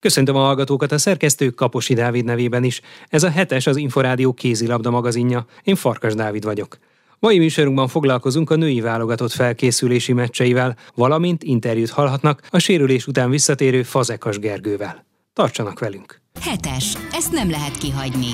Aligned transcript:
Köszöntöm 0.00 0.36
a 0.36 0.44
hallgatókat 0.44 0.92
a 0.92 0.98
szerkesztő 0.98 1.50
Kaposi 1.50 1.94
Dávid 1.94 2.24
nevében 2.24 2.64
is. 2.64 2.80
Ez 3.08 3.22
a 3.22 3.30
hetes 3.30 3.66
az 3.66 3.76
Inforádió 3.76 4.32
kézilabda 4.32 4.90
magazinja. 4.90 5.46
Én 5.62 5.74
Farkas 5.74 6.14
Dávid 6.14 6.44
vagyok. 6.44 6.78
Mai 7.18 7.38
műsorunkban 7.38 7.88
foglalkozunk 7.88 8.50
a 8.50 8.56
női 8.56 8.80
válogatott 8.80 9.32
felkészülési 9.32 10.12
meccseivel, 10.12 10.76
valamint 10.94 11.42
interjút 11.42 11.90
hallhatnak 11.90 12.42
a 12.50 12.58
sérülés 12.58 13.06
után 13.06 13.30
visszatérő 13.30 13.82
Fazekas 13.82 14.38
Gergővel. 14.38 15.06
Tartsanak 15.32 15.78
velünk! 15.78 16.20
Hetes. 16.40 16.96
Ezt 17.12 17.32
nem 17.32 17.50
lehet 17.50 17.76
kihagyni. 17.76 18.32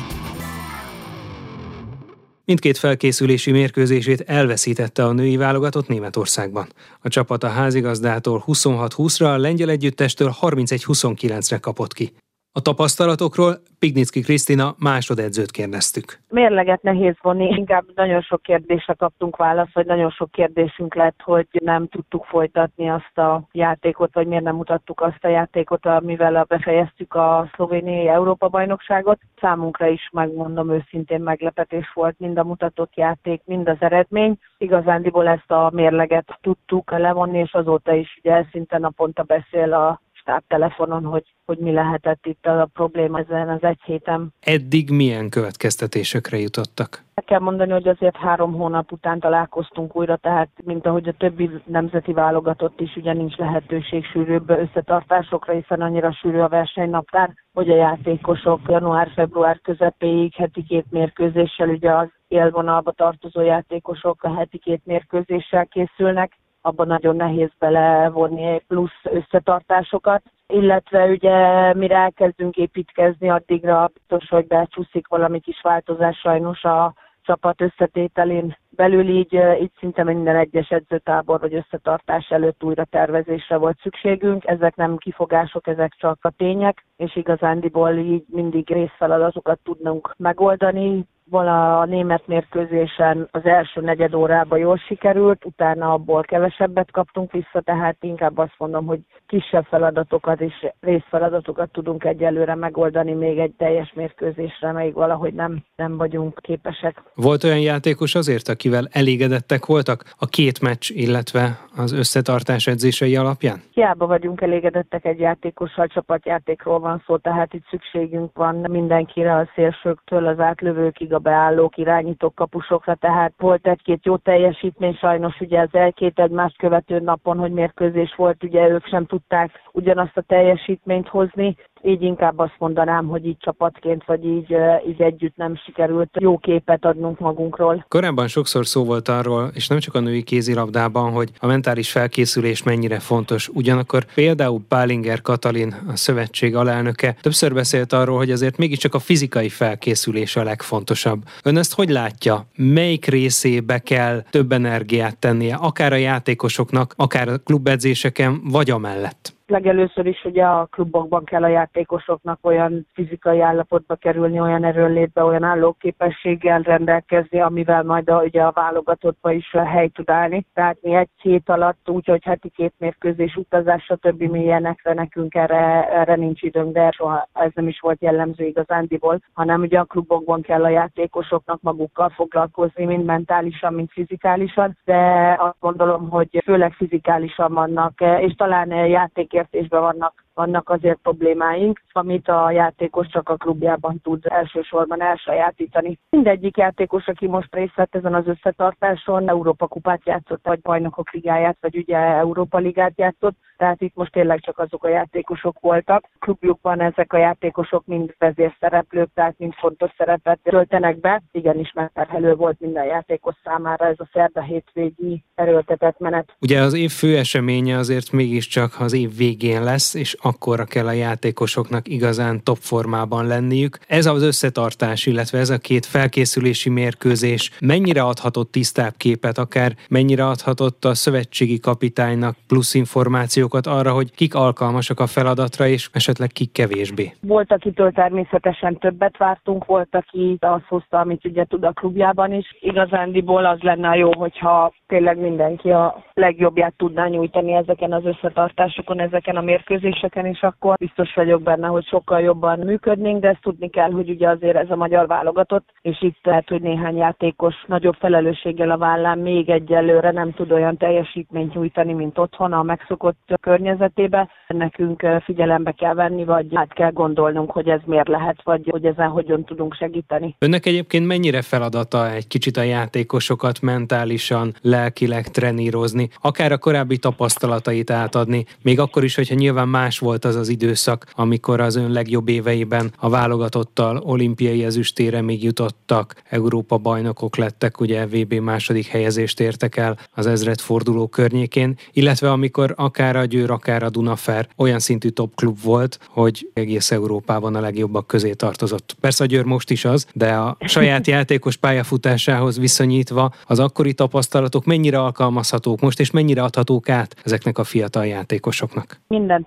Mindkét 2.46 2.78
felkészülési 2.78 3.50
mérkőzését 3.50 4.20
elveszítette 4.20 5.04
a 5.04 5.12
női 5.12 5.36
válogatott 5.36 5.88
Németországban. 5.88 6.72
A 7.00 7.08
csapat 7.08 7.44
a 7.44 7.48
házigazdától 7.48 8.44
26-20-ra, 8.46 9.34
a 9.34 9.38
lengyel 9.38 9.70
együttestől 9.70 10.34
31-29-re 10.40 11.58
kapott 11.58 11.92
ki. 11.92 12.12
A 12.56 12.60
tapasztalatokról 12.60 13.52
Pignicki 13.78 14.20
Krisztina 14.20 14.74
másodedzőt 14.78 15.50
kérdeztük. 15.50 16.18
Mérleget 16.28 16.82
nehéz 16.82 17.14
vonni, 17.22 17.48
inkább 17.48 17.84
nagyon 17.94 18.20
sok 18.20 18.42
kérdésre 18.42 18.94
kaptunk 18.94 19.36
választ, 19.36 19.74
vagy 19.74 19.86
nagyon 19.86 20.10
sok 20.10 20.30
kérdésünk 20.30 20.94
lett, 20.94 21.20
hogy 21.22 21.46
nem 21.50 21.88
tudtuk 21.88 22.24
folytatni 22.24 22.90
azt 22.90 23.18
a 23.18 23.48
játékot, 23.52 24.14
vagy 24.14 24.26
miért 24.26 24.44
nem 24.44 24.56
mutattuk 24.56 25.00
azt 25.00 25.24
a 25.24 25.28
játékot, 25.28 25.86
amivel 25.86 26.44
befejeztük 26.48 27.14
a 27.14 27.50
szlovéniai 27.54 28.08
Európa-bajnokságot. 28.08 29.20
Számunkra 29.40 29.86
is 29.86 30.08
megmondom 30.12 30.70
őszintén 30.70 31.20
meglepetés 31.20 31.90
volt 31.94 32.18
mind 32.18 32.38
a 32.38 32.44
mutatott 32.44 32.94
játék, 32.94 33.42
mind 33.44 33.68
az 33.68 33.78
eredmény. 33.78 34.38
Igazándiból 34.58 35.28
ezt 35.28 35.50
a 35.50 35.70
mérleget 35.72 36.38
tudtuk 36.40 36.90
levonni, 36.90 37.38
és 37.38 37.52
azóta 37.52 37.94
is 37.94 38.18
ugye 38.22 38.44
szinte 38.50 38.78
naponta 38.78 39.22
beszél 39.22 39.72
a 39.72 40.02
telefonon, 40.48 41.04
hogy, 41.04 41.34
hogy 41.44 41.58
mi 41.58 41.72
lehetett 41.72 42.26
itt 42.26 42.46
a 42.46 42.68
probléma 42.72 43.18
ezen 43.18 43.48
az 43.48 43.62
egy 43.62 43.80
héten. 43.84 44.32
Eddig 44.40 44.90
milyen 44.90 45.28
következtetésekre 45.28 46.38
jutottak? 46.38 47.02
El 47.14 47.24
kell 47.24 47.38
mondani, 47.38 47.72
hogy 47.72 47.88
azért 47.88 48.16
három 48.16 48.52
hónap 48.52 48.92
után 48.92 49.20
találkoztunk 49.20 49.96
újra, 49.96 50.16
tehát 50.16 50.48
mint 50.64 50.86
ahogy 50.86 51.08
a 51.08 51.14
többi 51.18 51.50
nemzeti 51.64 52.12
válogatott 52.12 52.80
is, 52.80 52.96
ugye 52.96 53.12
nincs 53.12 53.36
lehetőség 53.36 54.04
sűrűbb 54.04 54.50
összetartásokra, 54.50 55.52
hiszen 55.52 55.80
annyira 55.80 56.12
sűrű 56.12 56.38
a 56.38 56.48
versenynaptár, 56.48 57.34
hogy 57.52 57.70
a 57.70 57.76
játékosok 57.76 58.60
január-február 58.66 59.60
közepéig 59.60 60.34
heti 60.34 60.62
két 60.62 60.86
mérkőzéssel, 60.90 61.68
ugye 61.68 61.90
az 61.90 62.08
élvonalba 62.28 62.92
tartozó 62.92 63.40
játékosok 63.40 64.22
a 64.22 64.34
heti 64.34 64.58
két 64.58 64.80
mérkőzéssel 64.84 65.66
készülnek, 65.66 66.32
abban 66.66 66.86
nagyon 66.86 67.16
nehéz 67.16 67.50
belevonni 67.58 68.62
plusz 68.68 69.00
összetartásokat, 69.02 70.22
illetve 70.46 71.06
ugye 71.06 71.74
mire 71.74 71.96
elkezdünk 71.96 72.56
építkezni, 72.56 73.30
addigra 73.30 73.90
biztos, 73.94 74.28
hogy 74.28 74.46
becsúszik 74.46 75.06
valami 75.08 75.40
kis 75.40 75.60
változás 75.62 76.18
sajnos 76.18 76.64
a 76.64 76.94
csapat 77.22 77.60
összetételén 77.60 78.56
belül 78.70 79.08
így, 79.08 79.32
így 79.60 79.72
szinte 79.78 80.04
minden 80.04 80.36
egyes 80.36 80.68
edzőtábor 80.68 81.40
vagy 81.40 81.54
összetartás 81.54 82.30
előtt 82.30 82.64
újra 82.64 82.84
tervezésre 82.84 83.56
volt 83.56 83.78
szükségünk. 83.82 84.46
Ezek 84.46 84.76
nem 84.76 84.96
kifogások, 84.96 85.66
ezek 85.66 85.92
csak 85.98 86.18
a 86.20 86.32
tények, 86.36 86.84
és 86.96 87.16
igazándiból 87.16 87.92
így 87.96 88.24
mindig 88.28 88.72
részfeladatokat 88.72 89.58
tudnunk 89.62 90.14
megoldani, 90.16 91.06
a 91.30 91.84
német 91.84 92.26
mérkőzésen 92.26 93.28
az 93.30 93.44
első 93.44 93.80
negyed 93.80 94.14
órában 94.14 94.58
jól 94.58 94.76
sikerült, 94.76 95.44
utána 95.44 95.92
abból 95.92 96.22
kevesebbet 96.22 96.90
kaptunk 96.90 97.32
vissza, 97.32 97.60
tehát 97.64 97.96
inkább 98.00 98.38
azt 98.38 98.54
mondom, 98.58 98.86
hogy 98.86 99.00
kisebb 99.26 99.64
feladatokat 99.64 100.40
és 100.40 100.66
részfeladatokat 100.80 101.70
tudunk 101.70 102.04
egyelőre 102.04 102.54
megoldani 102.54 103.12
még 103.12 103.38
egy 103.38 103.54
teljes 103.58 103.92
mérkőzésre, 103.94 104.72
még 104.72 104.94
valahogy 104.94 105.34
nem, 105.34 105.64
nem 105.76 105.96
vagyunk 105.96 106.38
képesek. 106.42 107.02
Volt 107.14 107.44
olyan 107.44 107.60
játékos 107.60 108.14
azért, 108.14 108.48
akivel 108.48 108.88
elégedettek 108.90 109.66
voltak 109.66 110.04
a 110.18 110.26
két 110.26 110.60
meccs, 110.60 110.90
illetve 110.90 111.58
az 111.76 111.92
összetartás 111.92 112.66
edzései 112.66 113.16
alapján? 113.16 113.62
Hiába 113.72 114.06
vagyunk 114.06 114.40
elégedettek 114.40 115.04
egy 115.04 115.18
játékossal, 115.18 115.86
csapatjátékról 115.86 116.78
van 116.78 117.02
szó, 117.06 117.16
tehát 117.16 117.54
itt 117.54 117.64
szükségünk 117.70 118.30
van 118.36 118.54
mindenkire 118.54 119.34
a 119.36 119.48
szélsőktől 119.54 120.26
az 120.26 120.38
átlövőkig, 120.38 121.13
a 121.14 121.18
beállók, 121.18 121.76
irányítók, 121.76 122.34
kapusokra, 122.34 122.94
tehát 122.94 123.32
volt 123.38 123.66
egy-két 123.66 124.04
jó 124.04 124.16
teljesítmény, 124.16 124.94
sajnos 124.94 125.40
ugye 125.40 125.60
az 125.60 125.68
egy-két 125.72 126.18
egymást 126.18 126.56
követő 126.56 126.98
napon, 126.98 127.38
hogy 127.38 127.52
mérkőzés 127.52 128.14
volt, 128.16 128.44
ugye 128.44 128.68
ők 128.68 128.86
sem 128.86 129.06
tudták 129.06 129.50
ugyanazt 129.72 130.16
a 130.16 130.20
teljesítményt 130.20 131.08
hozni, 131.08 131.56
így 131.84 132.02
inkább 132.02 132.38
azt 132.38 132.54
mondanám, 132.58 133.06
hogy 133.06 133.26
így 133.26 133.38
csapatként, 133.38 134.04
vagy 134.04 134.24
így, 134.24 134.56
így 134.88 135.02
együtt 135.02 135.36
nem 135.36 135.56
sikerült 135.56 136.10
jó 136.20 136.38
képet 136.38 136.84
adnunk 136.84 137.18
magunkról. 137.18 137.84
Korábban 137.88 138.28
sokszor 138.28 138.66
szó 138.66 138.84
volt 138.84 139.08
arról, 139.08 139.50
és 139.54 139.68
nem 139.68 139.78
csak 139.78 139.94
a 139.94 140.00
női 140.00 140.22
kézilabdában, 140.22 141.12
hogy 141.12 141.30
a 141.38 141.46
mentális 141.46 141.90
felkészülés 141.90 142.62
mennyire 142.62 142.98
fontos. 142.98 143.48
Ugyanakkor 143.48 144.04
például 144.14 144.60
Pálinger 144.68 145.20
Katalin, 145.20 145.74
a 145.88 145.96
szövetség 145.96 146.56
alelnöke 146.56 147.16
többször 147.20 147.54
beszélt 147.54 147.92
arról, 147.92 148.16
hogy 148.16 148.30
azért 148.30 148.56
mégiscsak 148.56 148.94
a 148.94 148.98
fizikai 148.98 149.48
felkészülés 149.48 150.36
a 150.36 150.42
legfontosabb. 150.42 151.22
Ön 151.42 151.56
ezt 151.56 151.74
hogy 151.74 151.88
látja? 151.88 152.46
Melyik 152.56 153.06
részébe 153.06 153.78
kell 153.78 154.22
több 154.30 154.52
energiát 154.52 155.18
tennie, 155.18 155.54
akár 155.54 155.92
a 155.92 155.96
játékosoknak, 155.96 156.94
akár 156.96 157.28
a 157.28 157.38
klubedzéseken, 157.38 158.40
vagy 158.44 158.70
amellett? 158.70 159.32
Legelőször 159.46 160.06
is 160.06 160.24
ugye 160.24 160.44
a 160.44 160.66
klubokban 160.70 161.24
kell 161.24 161.42
a 161.42 161.48
játékosoknak 161.48 162.38
olyan 162.42 162.86
fizikai 162.92 163.40
állapotba 163.40 163.94
kerülni, 163.94 164.40
olyan 164.40 164.64
erőnlétbe, 164.64 165.24
olyan 165.24 165.42
állóképességgel 165.42 166.60
rendelkezni, 166.60 167.40
amivel 167.40 167.82
majd 167.82 168.08
a, 168.08 168.22
ugye 168.22 168.42
a 168.42 168.52
válogatottba 168.52 169.32
is 169.32 169.50
hely 169.50 169.88
tud 169.88 170.10
állni. 170.10 170.46
Tehát 170.54 170.76
mi 170.80 170.94
egy 170.94 171.08
hét 171.20 171.48
alatt, 171.48 171.88
úgyhogy 171.88 172.24
heti 172.24 172.48
két 172.48 172.72
mérkőzés 172.78 173.36
utazás, 173.36 173.84
stb. 173.84 174.22
mi 174.22 174.40
ilyenekre 174.40 174.94
nekünk 174.94 175.34
erre, 175.34 175.88
erre 175.88 176.16
nincs 176.16 176.42
időnk, 176.42 176.72
de 176.72 176.90
soha 176.90 177.28
ez 177.32 177.50
nem 177.54 177.68
is 177.68 177.80
volt 177.80 178.02
jellemző 178.02 178.44
igazándiból, 178.44 179.20
hanem 179.32 179.60
ugye 179.60 179.78
a 179.78 179.84
klubokban 179.84 180.40
kell 180.40 180.64
a 180.64 180.68
játékosoknak 180.68 181.60
magukkal 181.60 182.08
foglalkozni, 182.08 182.84
mind 182.84 183.04
mentálisan, 183.04 183.74
mind 183.74 183.90
fizikálisan, 183.90 184.78
de 184.84 185.34
azt 185.38 185.60
gondolom, 185.60 186.10
hogy 186.10 186.42
főleg 186.44 186.72
fizikálisan 186.72 187.52
vannak, 187.52 188.00
és 188.00 188.34
talán 188.34 188.70
játék 188.70 189.32
értésben 189.34 189.80
vannak 189.80 190.23
vannak 190.34 190.68
azért 190.68 190.98
problémáink, 191.02 191.80
amit 191.92 192.28
a 192.28 192.50
játékos 192.50 193.06
csak 193.06 193.28
a 193.28 193.36
klubjában 193.36 194.00
tud 194.02 194.24
elsősorban 194.24 195.02
elsajátítani. 195.02 195.98
Mindegyik 196.10 196.56
játékos, 196.56 197.06
aki 197.06 197.26
most 197.26 197.54
részt 197.54 197.74
vett 197.74 197.94
ezen 197.94 198.14
az 198.14 198.26
összetartáson, 198.26 199.28
Európa 199.28 199.66
kupát 199.66 200.00
játszott, 200.04 200.40
vagy 200.42 200.60
bajnokok 200.60 201.10
ligáját, 201.12 201.56
vagy 201.60 201.76
ugye 201.76 201.96
Európa 201.96 202.58
ligát 202.58 202.92
játszott, 202.96 203.36
tehát 203.56 203.80
itt 203.80 203.94
most 203.94 204.12
tényleg 204.12 204.40
csak 204.40 204.58
azok 204.58 204.84
a 204.84 204.88
játékosok 204.88 205.60
voltak. 205.60 206.08
Klubjukban 206.18 206.80
ezek 206.80 207.12
a 207.12 207.16
játékosok 207.16 207.86
mind 207.86 208.14
vezérszereplők, 208.18 209.10
tehát 209.14 209.34
mind 209.38 209.52
fontos 209.54 209.90
szerepet 209.96 210.38
töltenek 210.42 211.00
be. 211.00 211.22
Igenis 211.32 211.72
megterhelő 211.72 212.34
volt 212.34 212.60
minden 212.60 212.84
játékos 212.84 213.34
számára 213.44 213.86
ez 213.86 213.98
a 213.98 214.08
szerda 214.12 214.42
hétvégi 214.42 215.24
erőltetett 215.34 215.98
menet. 215.98 216.36
Ugye 216.40 216.60
az 216.60 216.74
év 216.74 216.90
fő 216.90 217.16
eseménye 217.16 217.76
azért 217.76 218.12
mégiscsak 218.12 218.70
az 218.78 218.92
év 218.92 219.16
végén 219.16 219.62
lesz, 219.62 219.94
és 219.94 220.16
akkorra 220.24 220.64
kell 220.64 220.86
a 220.86 220.92
játékosoknak 220.92 221.88
igazán 221.88 222.42
top 222.42 222.56
formában 222.60 223.26
lenniük. 223.26 223.78
Ez 223.86 224.06
az 224.06 224.22
összetartás, 224.22 225.06
illetve 225.06 225.38
ez 225.38 225.50
a 225.50 225.58
két 225.58 225.86
felkészülési 225.86 226.70
mérkőzés 226.70 227.50
mennyire 227.60 228.02
adhatott 228.02 228.52
tisztább 228.52 228.92
képet, 228.96 229.38
akár 229.38 229.72
mennyire 229.88 230.26
adhatott 230.26 230.84
a 230.84 230.94
szövetségi 230.94 231.58
kapitánynak 231.58 232.36
plusz 232.46 232.74
információkat 232.74 233.66
arra, 233.66 233.92
hogy 233.92 234.14
kik 234.14 234.34
alkalmasak 234.34 235.00
a 235.00 235.06
feladatra, 235.06 235.66
és 235.66 235.88
esetleg 235.92 236.28
kik 236.28 236.52
kevésbé? 236.52 237.12
Volt, 237.20 237.52
akitől 237.52 237.92
természetesen 237.92 238.78
többet 238.78 239.16
vártunk, 239.16 239.64
volt, 239.64 239.94
aki 239.94 240.36
azt 240.40 240.64
hozta, 240.68 240.98
amit 240.98 241.24
ugye 241.24 241.44
tud 241.44 241.64
a 241.64 241.72
klubjában 241.72 242.32
is. 242.32 242.56
Igazándiból 242.60 243.46
az 243.46 243.60
lenne 243.60 243.96
jó, 243.96 244.14
hogyha 244.14 244.72
tényleg 244.86 245.18
mindenki 245.18 245.70
a 245.70 246.04
legjobbját 246.14 246.74
tudná 246.76 247.06
nyújtani 247.06 247.52
ezeken 247.52 247.92
az 247.92 248.04
összetartásokon, 248.04 249.00
ezeken 249.00 249.36
a 249.36 249.40
mérkőzéseken, 249.40 250.13
és 250.22 250.42
akkor 250.42 250.76
biztos 250.76 251.14
vagyok 251.14 251.42
benne, 251.42 251.66
hogy 251.66 251.86
sokkal 251.86 252.20
jobban 252.20 252.58
működnénk, 252.58 253.20
de 253.20 253.28
ezt 253.28 253.40
tudni 253.42 253.70
kell, 253.70 253.90
hogy 253.90 254.10
ugye 254.10 254.28
azért 254.28 254.56
ez 254.56 254.70
a 254.70 254.76
magyar 254.76 255.06
válogatott, 255.06 255.68
és 255.82 256.02
itt 256.02 256.18
lehet, 256.22 256.48
hogy 256.48 256.62
néhány 256.62 256.96
játékos 256.96 257.54
nagyobb 257.66 257.94
felelősséggel 257.98 258.70
a 258.70 258.78
vállán 258.78 259.18
még 259.18 259.48
egyelőre 259.48 260.10
nem 260.10 260.32
tud 260.32 260.52
olyan 260.52 260.76
teljesítményt 260.76 261.54
nyújtani, 261.54 261.92
mint 261.92 262.18
otthon 262.18 262.52
a 262.52 262.62
megszokott 262.62 263.34
környezetébe. 263.40 264.28
Nekünk 264.48 265.06
figyelembe 265.24 265.72
kell 265.72 265.94
venni, 265.94 266.24
vagy 266.24 266.46
át 266.52 266.72
kell 266.72 266.90
gondolnunk, 266.90 267.50
hogy 267.50 267.68
ez 267.68 267.80
miért 267.84 268.08
lehet, 268.08 268.42
vagy 268.42 268.68
hogy 268.70 268.84
ezen 268.84 269.08
hogyan 269.08 269.44
tudunk 269.44 269.74
segíteni. 269.74 270.36
Önnek 270.38 270.66
egyébként 270.66 271.06
mennyire 271.06 271.42
feladata 271.42 272.10
egy 272.10 272.26
kicsit 272.26 272.56
a 272.56 272.62
játékosokat 272.62 273.60
mentálisan, 273.60 274.52
lelkileg 274.62 275.24
trenírozni, 275.24 276.08
akár 276.20 276.52
a 276.52 276.58
korábbi 276.58 276.98
tapasztalatait 276.98 277.90
átadni, 277.90 278.44
még 278.62 278.80
akkor 278.80 279.04
is, 279.04 279.14
hogyha 279.14 279.34
nyilván 279.34 279.68
más 279.68 280.00
volt 280.04 280.24
az 280.24 280.36
az 280.36 280.48
időszak, 280.48 281.06
amikor 281.12 281.60
az 281.60 281.76
ön 281.76 281.90
legjobb 281.90 282.28
éveiben 282.28 282.92
a 282.98 283.08
válogatottal 283.08 283.96
olimpiai 283.96 284.64
ezüstére 284.64 285.20
még 285.20 285.42
jutottak, 285.42 286.22
Európa 286.28 286.78
bajnokok 286.78 287.36
lettek, 287.36 287.80
ugye 287.80 288.06
VB 288.06 288.34
második 288.34 288.86
helyezést 288.86 289.40
értek 289.40 289.76
el 289.76 289.98
az 290.14 290.26
ezred 290.26 290.60
forduló 290.60 291.06
környékén, 291.06 291.76
illetve 291.92 292.30
amikor 292.30 292.74
akár 292.76 293.16
a 293.16 293.24
Győr, 293.24 293.50
akár 293.50 293.82
a 293.82 293.90
Dunafer 293.90 294.48
olyan 294.56 294.78
szintű 294.78 295.08
top 295.08 295.34
klub 295.34 295.58
volt, 295.62 295.98
hogy 296.08 296.50
egész 296.54 296.90
Európában 296.90 297.54
a 297.54 297.60
legjobbak 297.60 298.06
közé 298.06 298.32
tartozott. 298.32 298.96
Persze 299.00 299.24
a 299.24 299.26
Győr 299.26 299.44
most 299.44 299.70
is 299.70 299.84
az, 299.84 300.06
de 300.12 300.32
a 300.32 300.56
saját 300.60 301.06
játékos 301.06 301.56
pályafutásához 301.56 302.58
viszonyítva 302.58 303.32
az 303.46 303.58
akkori 303.58 303.94
tapasztalatok 303.94 304.64
mennyire 304.64 305.00
alkalmazhatók 305.00 305.80
most, 305.80 306.00
és 306.00 306.10
mennyire 306.10 306.42
adhatók 306.42 306.88
át 306.88 307.16
ezeknek 307.24 307.58
a 307.58 307.64
fiatal 307.64 308.06
játékosoknak? 308.06 309.00
Minden 309.08 309.44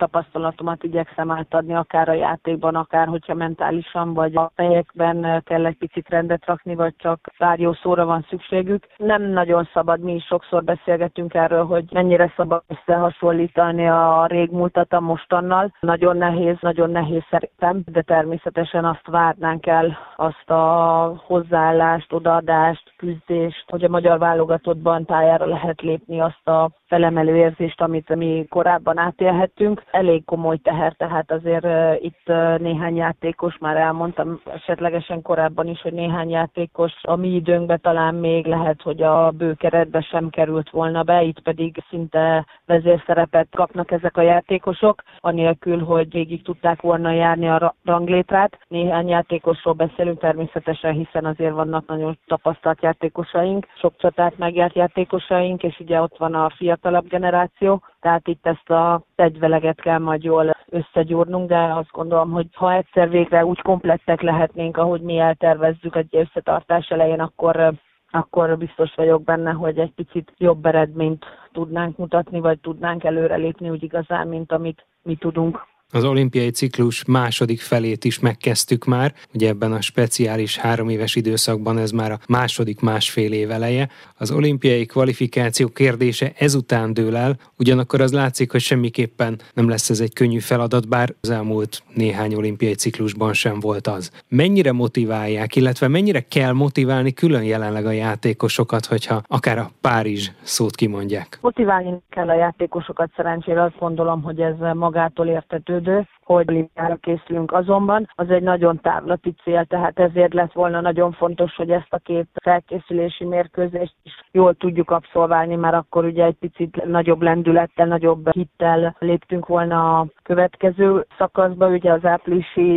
tapasztalatomat 0.48 0.84
igyekszem 0.84 1.32
átadni, 1.32 1.76
akár 1.76 2.10
a 2.10 2.14
játékban, 2.14 2.76
akár 2.76 3.08
hogyha 3.08 3.34
mentálisan 3.34 4.14
vagy 4.14 4.36
a 4.36 4.52
fejekben 4.56 5.44
kell 5.46 5.66
egy 5.66 5.78
picit 5.78 6.10
rendet 6.10 6.46
rakni, 6.46 6.76
vagy 6.76 6.94
csak 6.98 7.20
pár 7.38 7.60
jó 7.60 7.74
szóra 7.74 8.06
van 8.06 8.26
szükségük. 8.30 8.88
Nem 8.98 9.22
nagyon 9.22 9.70
szabad, 9.74 10.00
mi 10.00 10.14
is 10.14 10.26
sokszor 10.26 10.64
beszélgetünk 10.64 11.34
erről, 11.34 11.66
hogy 11.66 11.86
mennyire 11.92 12.34
szabad 12.36 12.64
összehasonlítani 12.68 13.88
a 13.88 14.26
régmúltat 14.28 14.94
a 14.94 15.00
mostannal. 15.00 15.74
Nagyon 15.80 16.18
nehéz, 16.18 16.58
nagyon 16.60 16.90
nehéz 16.90 17.24
szerintem, 17.30 17.82
de 17.86 18.02
természetesen 18.02 18.86
azt 18.86 19.08
várnánk 19.08 19.66
el, 19.66 19.98
azt 20.20 20.50
a 20.50 21.14
hozzáállást, 21.26 22.14
odaadást, 22.14 22.94
küzdést, 22.98 23.66
hogy 23.68 23.84
a 23.84 23.90
magyar 23.90 24.20
válogatottban 24.20 25.06
pályára 25.06 25.46
lehet 25.46 25.82
lépni 25.82 26.20
azt 26.20 26.48
a 26.48 26.70
felemelő 26.88 27.36
érzést, 27.36 27.82
amit 27.82 28.16
mi 28.16 28.46
korábban 28.50 28.98
átélhettünk. 28.98 29.84
Elég 29.92 30.26
komoly 30.26 30.58
teher, 30.58 30.94
tehát 30.94 31.32
azért 31.32 31.66
itt 32.02 32.28
néhány 32.58 32.96
játékos, 32.96 33.58
már 33.58 33.78
elmondtam 33.78 34.42
esetlegesen 34.46 35.22
korábban 35.22 35.68
is, 35.68 35.82
hogy 35.82 35.94
néhány 35.94 36.30
játékos 36.30 36.94
a 37.02 37.16
mi 37.16 37.28
időnkben 37.28 37.82
talán 37.82 38.16
még 38.16 38.46
lehet, 38.46 38.82
hogy 38.82 39.02
a 39.02 39.32
bőkeretbe 39.32 40.02
sem 40.02 40.30
került 40.30 40.70
volna 40.70 41.04
be, 41.04 41.24
itt 41.24 41.40
pedig 41.40 41.84
szinte 41.90 42.46
vezérszerepet 42.66 43.48
kapnak 43.56 43.92
ezek 43.92 44.18
a 44.18 44.22
játékosok, 44.22 45.04
anélkül, 45.20 45.84
hogy 45.84 46.12
végig 46.12 46.44
tudták 46.44 46.82
volna 46.82 47.12
járni 47.12 47.50
a 47.50 47.76
ranglétrát. 47.84 48.60
Néhány 48.68 49.08
játékosról 49.08 49.74
beszélünk 50.08 50.20
természetesen, 50.20 50.94
hiszen 50.94 51.26
azért 51.26 51.54
vannak 51.54 51.88
nagyon 51.88 52.18
tapasztalt 52.26 52.82
játékosaink, 52.82 53.68
sok 53.76 53.94
csatát 53.98 54.38
megjárt 54.38 54.76
játékosaink, 54.76 55.64
és 55.64 55.80
ugye 55.80 56.02
ott 56.02 56.18
van 56.18 56.34
a 56.34 56.50
fiatalabb 56.50 57.08
generáció, 57.08 57.82
tehát 58.00 58.28
itt 58.28 58.46
ezt 58.46 58.70
a 58.70 59.02
egyveleget 59.16 59.82
kell 59.82 59.98
majd 59.98 60.24
jól 60.24 60.56
összegyúrnunk, 60.70 61.50
de 61.50 61.58
azt 61.58 61.92
gondolom, 61.92 62.32
hogy 62.32 62.48
ha 62.54 62.74
egyszer 62.74 63.10
végre 63.10 63.46
úgy 63.46 63.62
komplettek 63.62 64.22
lehetnénk, 64.22 64.78
ahogy 64.78 65.02
mi 65.02 65.18
eltervezzük 65.18 65.96
egy 65.96 66.16
összetartás 66.16 66.90
elején, 66.90 67.20
akkor 67.20 67.74
akkor 68.12 68.58
biztos 68.58 68.96
vagyok 68.96 69.24
benne, 69.24 69.52
hogy 69.52 69.80
egy 69.80 69.92
picit 69.92 70.34
jobb 70.38 70.66
eredményt 70.66 71.26
tudnánk 71.52 71.98
mutatni, 71.98 72.40
vagy 72.40 72.60
tudnánk 72.60 73.04
előrelépni 73.04 73.70
úgy 73.70 73.84
igazán, 73.84 74.28
mint 74.28 74.52
amit 74.52 74.86
mi 75.04 75.16
tudunk. 75.16 75.66
Az 75.92 76.04
olimpiai 76.04 76.50
ciklus 76.50 77.06
második 77.06 77.62
felét 77.62 78.06
is 78.06 78.20
megkezdtük 78.20 78.86
már, 78.86 79.14
ugye 79.34 79.48
ebben 79.48 79.72
a 79.72 79.82
speciális 79.82 80.58
három 80.58 80.90
éves 80.90 81.16
időszakban 81.16 81.78
ez 81.78 81.92
már 81.92 82.12
a 82.12 82.20
második 82.28 82.80
másfél 82.82 83.34
év 83.34 83.52
eleje. 83.52 83.90
Az 84.18 84.32
olimpiai 84.32 84.86
kvalifikáció 84.86 85.68
kérdése 85.68 86.32
ezután 86.38 86.94
dől 86.94 87.16
el, 87.16 87.38
ugyanakkor 87.58 88.02
az 88.02 88.14
látszik, 88.14 88.52
hogy 88.52 88.62
semmiképpen 88.62 89.40
nem 89.54 89.70
lesz 89.70 89.90
ez 89.90 90.00
egy 90.00 90.14
könnyű 90.14 90.40
feladat, 90.40 90.88
bár 90.88 91.14
az 91.22 91.30
elmúlt 91.30 91.84
néhány 91.94 92.36
olimpiai 92.36 92.74
ciklusban 92.74 93.34
sem 93.34 93.60
volt 93.60 93.88
az. 93.88 94.12
Mennyire 94.28 94.72
motiválják, 94.72 95.56
illetve 95.56 95.88
mennyire 95.88 96.22
kell 96.22 96.52
motiválni 96.52 97.14
külön 97.14 97.44
jelenleg 97.44 97.86
a 97.86 97.92
játékosokat, 97.92 98.86
hogyha 98.86 99.22
akár 99.28 99.58
a 99.58 99.72
Párizs 99.82 100.32
szót 100.42 100.76
kimondják? 100.76 101.38
Motiválni 101.42 101.98
kell 102.10 102.30
a 102.30 102.36
játékosokat, 102.36 103.12
szerencsére 103.16 103.64
azt 103.64 103.78
gondolom, 103.80 104.22
hogy 104.22 104.40
ez 104.40 104.56
magától 104.74 105.28
értető 105.28 105.77
this 105.82 106.08
hogy 106.28 106.46
olimpiára 106.50 106.96
készülünk. 106.96 107.52
Azonban 107.52 108.10
az 108.16 108.30
egy 108.30 108.44
nagyon 108.44 108.80
távlati 108.82 109.34
cél, 109.44 109.66
tehát 109.66 110.00
ezért 110.00 110.34
lett 110.34 110.52
volna 110.52 110.82
nagyon 110.82 111.12
fontos, 111.12 111.56
hogy 111.56 111.72
ezt 111.72 111.94
a 111.94 111.98
két 111.98 112.28
felkészülési 112.44 113.26
mérkőzést 113.26 113.96
is 114.04 114.14
jól 114.32 114.54
tudjuk 114.54 114.92
abszolválni, 114.92 115.56
mert 115.56 115.76
akkor 115.76 116.06
ugye 116.06 116.24
egy 116.24 116.38
picit 116.40 116.86
nagyobb 116.86 117.22
lendülettel, 117.22 117.86
nagyobb 117.86 118.32
hittel 118.32 118.96
léptünk 119.00 119.46
volna 119.46 120.00
a 120.00 120.08
következő 120.24 121.06
szakaszba, 121.18 121.68
ugye 121.68 121.92
az 121.92 122.06
áprilisi 122.06 122.68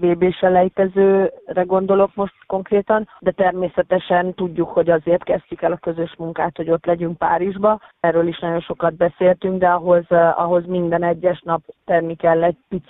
bb 0.00 0.32
selejtezőre 0.32 1.62
gondolok 1.66 2.14
most 2.14 2.34
konkrétan, 2.46 3.08
de 3.18 3.30
természetesen 3.30 4.34
tudjuk, 4.34 4.68
hogy 4.68 4.90
azért 4.90 5.24
kezdjük 5.24 5.62
el 5.62 5.72
a 5.72 5.76
közös 5.76 6.14
munkát, 6.18 6.56
hogy 6.56 6.70
ott 6.70 6.86
legyünk 6.86 7.18
Párizsba. 7.18 7.80
Erről 8.00 8.26
is 8.26 8.38
nagyon 8.38 8.60
sokat 8.60 8.94
beszéltünk, 8.94 9.58
de 9.58 9.68
ahhoz, 9.68 10.04
ahhoz 10.34 10.66
minden 10.66 11.02
egyes 11.02 11.40
nap 11.44 11.62
tenni 11.84 12.16
kell 12.16 12.42
egy 12.42 12.56
picit 12.68 12.89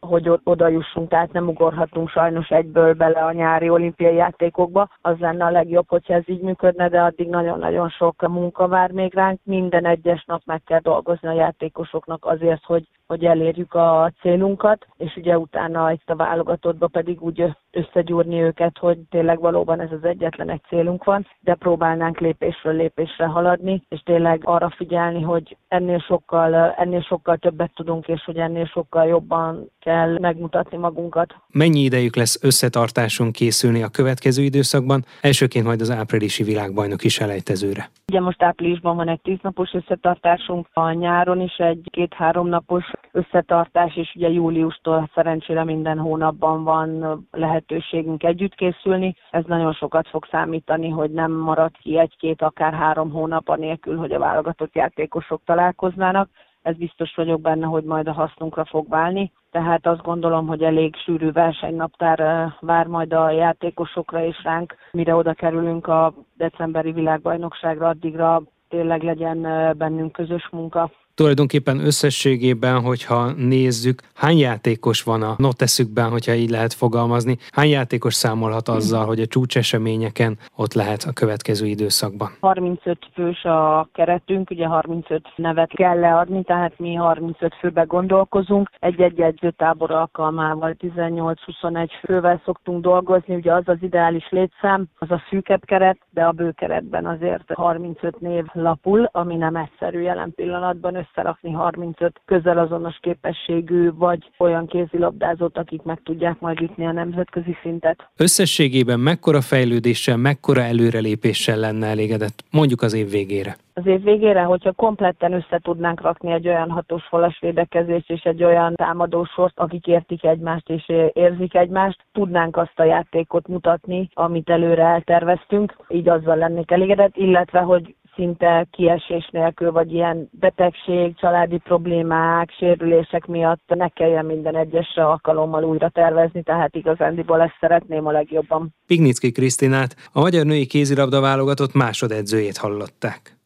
hogy 0.00 0.40
oda 0.44 0.68
jussunk, 0.68 1.08
tehát 1.08 1.32
nem 1.32 1.48
ugorhatunk 1.48 2.08
sajnos 2.08 2.48
egyből 2.48 2.94
bele 2.94 3.24
a 3.24 3.32
nyári 3.32 3.68
olimpiai 3.68 4.14
játékokba. 4.14 4.88
Az 5.00 5.18
lenne 5.18 5.44
a 5.44 5.50
legjobb, 5.50 5.88
hogyha 5.88 6.14
ez 6.14 6.22
így 6.26 6.40
működne, 6.40 6.88
de 6.88 7.00
addig 7.00 7.28
nagyon-nagyon 7.28 7.88
sok 7.88 8.28
munka 8.28 8.68
vár 8.68 8.90
még 8.90 9.14
ránk. 9.14 9.40
Minden 9.42 9.86
egyes 9.86 10.24
nap 10.24 10.42
meg 10.44 10.62
kell 10.66 10.80
dolgozni 10.80 11.28
a 11.28 11.32
játékosoknak 11.32 12.24
azért, 12.24 12.64
hogy 12.64 12.88
hogy 13.06 13.24
elérjük 13.24 13.74
a 13.74 14.12
célunkat, 14.20 14.86
és 14.96 15.16
ugye 15.16 15.38
utána 15.38 15.92
itt 15.92 16.10
a 16.10 16.16
válogatottba 16.16 16.86
pedig 16.86 17.22
úgy 17.22 17.44
összegyúrni 17.70 18.40
őket, 18.40 18.78
hogy 18.78 18.98
tényleg 19.10 19.40
valóban 19.40 19.80
ez 19.80 19.92
az 19.92 20.04
egyetlen 20.04 20.50
egy 20.50 20.62
célunk 20.68 21.04
van, 21.04 21.26
de 21.40 21.54
próbálnánk 21.54 22.18
lépésről 22.18 22.74
lépésre 22.74 23.26
haladni, 23.26 23.82
és 23.88 24.00
tényleg 24.00 24.40
arra 24.44 24.70
figyelni, 24.76 25.22
hogy 25.22 25.56
ennél 25.68 25.98
sokkal, 25.98 26.54
ennél 26.54 27.02
sokkal 27.02 27.36
többet 27.36 27.70
tudunk, 27.74 28.08
és 28.08 28.22
hogy 28.24 28.36
ennél 28.36 28.66
sokkal 28.66 29.06
jobban 29.06 29.70
kell 29.80 30.18
megmutatni 30.18 30.76
magunkat. 30.76 31.34
Mennyi 31.48 31.80
idejük 31.80 32.16
lesz 32.16 32.44
összetartáson 32.44 33.30
készülni 33.32 33.82
a 33.82 33.88
következő 33.88 34.42
időszakban, 34.42 35.04
elsőként 35.20 35.66
majd 35.66 35.80
az 35.80 35.90
áprilisi 35.90 36.42
világbajnok 36.42 37.04
is 37.04 37.20
elejtezőre? 37.20 37.90
Ugye 38.08 38.20
most 38.20 38.42
áprilisban 38.42 38.96
van 38.96 39.08
egy 39.08 39.20
tíznapos 39.20 39.72
összetartásunk, 39.72 40.68
a 40.72 40.90
nyáron 40.90 41.40
is 41.40 41.56
egy 41.56 41.88
két-három 41.90 42.48
napos 42.48 42.84
összetartás, 43.12 43.96
és 43.96 44.12
ugye 44.14 44.28
júliustól 44.28 45.10
szerencsére 45.14 45.64
minden 45.64 45.98
hónapban 45.98 46.64
van 46.64 47.20
lehetőségünk 47.30 48.22
együtt 48.22 48.54
készülni. 48.54 49.16
Ez 49.30 49.44
nagyon 49.46 49.72
sokat 49.72 50.08
fog 50.08 50.26
számítani, 50.30 50.88
hogy 50.88 51.10
nem 51.10 51.32
marad 51.32 51.70
ki 51.82 51.98
egy-két, 51.98 52.42
akár 52.42 52.74
három 52.74 53.10
hónap 53.10 53.48
anélkül, 53.48 53.96
hogy 53.96 54.12
a 54.12 54.18
válogatott 54.18 54.74
játékosok 54.74 55.40
találkoznának. 55.44 56.28
Ez 56.62 56.76
biztos 56.76 57.14
vagyok 57.14 57.40
benne, 57.40 57.66
hogy 57.66 57.84
majd 57.84 58.08
a 58.08 58.12
hasznunkra 58.12 58.64
fog 58.64 58.88
válni. 58.88 59.32
Tehát 59.50 59.86
azt 59.86 60.02
gondolom, 60.02 60.46
hogy 60.46 60.62
elég 60.62 60.96
sűrű 60.96 61.32
versenynaptár 61.32 62.52
vár 62.60 62.86
majd 62.86 63.12
a 63.12 63.30
játékosokra 63.30 64.24
és 64.24 64.42
ránk, 64.44 64.74
mire 64.92 65.14
oda 65.14 65.34
kerülünk 65.34 65.86
a 65.86 66.14
decemberi 66.36 66.92
világbajnokságra, 66.92 67.88
addigra 67.88 68.42
tényleg 68.68 69.02
legyen 69.02 69.40
bennünk 69.78 70.12
közös 70.12 70.48
munka. 70.52 70.90
Tulajdonképpen 71.16 71.78
összességében, 71.78 72.80
hogyha 72.80 73.32
nézzük, 73.32 74.02
hány 74.14 74.38
játékos 74.38 75.02
van 75.02 75.22
a 75.22 75.34
noteszükben, 75.38 76.10
hogyha 76.10 76.32
így 76.32 76.50
lehet 76.50 76.72
fogalmazni, 76.72 77.36
hány 77.50 77.68
játékos 77.68 78.14
számolhat 78.14 78.68
azzal, 78.68 79.06
hogy 79.06 79.20
a 79.20 79.26
csúcseseményeken 79.26 80.38
ott 80.56 80.72
lehet 80.72 81.02
a 81.02 81.12
következő 81.12 81.66
időszakban? 81.66 82.28
35 82.40 82.98
fős 83.14 83.44
a 83.44 83.88
keretünk, 83.92 84.50
ugye 84.50 84.66
35 84.66 85.22
nevet 85.36 85.70
kell 85.70 85.98
leadni, 85.98 86.42
tehát 86.42 86.78
mi 86.78 86.94
35 86.94 87.54
főbe 87.54 87.82
gondolkozunk. 87.82 88.70
Egy-egy 88.78 89.20
edzőtábor 89.20 89.90
alkalmával 89.90 90.76
18-21 90.78 91.88
fővel 92.04 92.42
szoktunk 92.44 92.82
dolgozni, 92.82 93.34
ugye 93.34 93.52
az 93.52 93.68
az 93.68 93.78
ideális 93.80 94.28
létszám, 94.30 94.86
az 94.98 95.10
a 95.10 95.22
szűkebb 95.30 95.64
keret, 95.64 95.98
de 96.10 96.24
a 96.24 96.32
bőkeretben 96.32 97.06
azért 97.06 97.52
35 97.52 98.20
név 98.20 98.44
lapul, 98.52 99.08
ami 99.12 99.36
nem 99.36 99.56
egyszerű 99.56 100.00
jelen 100.00 100.32
pillanatban 100.34 100.96
összerakni 101.08 101.52
35 101.52 102.20
közel 102.24 102.58
azonos 102.58 102.98
képességű, 103.00 103.90
vagy 103.92 104.30
olyan 104.38 104.66
kézilabdázót, 104.66 105.58
akik 105.58 105.82
meg 105.82 106.00
tudják 106.04 106.40
majd 106.40 106.60
ütni 106.60 106.86
a 106.86 106.92
nemzetközi 106.92 107.56
szintet. 107.62 108.08
Összességében 108.16 109.00
mekkora 109.00 109.40
fejlődéssel, 109.40 110.16
mekkora 110.16 110.60
előrelépéssel 110.60 111.56
lenne 111.56 111.86
elégedett 111.86 112.44
mondjuk 112.50 112.82
az 112.82 112.94
év 112.94 113.10
végére? 113.10 113.56
az 113.78 113.86
év 113.86 114.02
végére, 114.02 114.42
hogyha 114.42 114.72
kompletten 114.72 115.32
össze 115.32 115.58
tudnánk 115.62 116.00
rakni 116.00 116.32
egy 116.32 116.48
olyan 116.48 116.70
hatós 116.70 117.06
falas 117.08 117.38
védekezést 117.40 118.10
és 118.10 118.22
egy 118.22 118.44
olyan 118.44 118.74
támadósort, 118.74 119.58
akik 119.58 119.86
értik 119.86 120.24
egymást 120.24 120.68
és 120.68 120.88
érzik 121.12 121.54
egymást, 121.54 122.04
tudnánk 122.12 122.56
azt 122.56 122.78
a 122.80 122.84
játékot 122.84 123.48
mutatni, 123.48 124.08
amit 124.14 124.50
előre 124.50 124.82
elterveztünk, 124.82 125.76
így 125.88 126.08
azzal 126.08 126.36
lennék 126.36 126.70
elégedett, 126.70 127.16
illetve 127.16 127.60
hogy 127.60 127.94
szinte 128.16 128.66
kiesés 128.70 129.28
nélkül, 129.32 129.72
vagy 129.72 129.92
ilyen 129.92 130.28
betegség, 130.30 131.16
családi 131.16 131.58
problémák, 131.58 132.50
sérülések 132.58 133.26
miatt 133.26 133.62
ne 133.66 133.88
kelljen 133.88 134.24
minden 134.24 134.56
egyes 134.56 134.96
alkalommal 134.96 135.64
újra 135.64 135.88
tervezni, 135.88 136.42
tehát 136.42 136.74
igazándiból 136.74 137.40
ezt 137.40 137.56
szeretném 137.60 138.06
a 138.06 138.10
legjobban. 138.10 138.74
Pignicki 138.86 139.32
Krisztinát, 139.32 139.96
a 140.12 140.20
magyar 140.20 140.44
női 140.44 140.66
kézilabda 140.66 141.20
válogatott 141.20 141.74
másodedzőjét 141.74 142.56
hallották. 142.56 143.36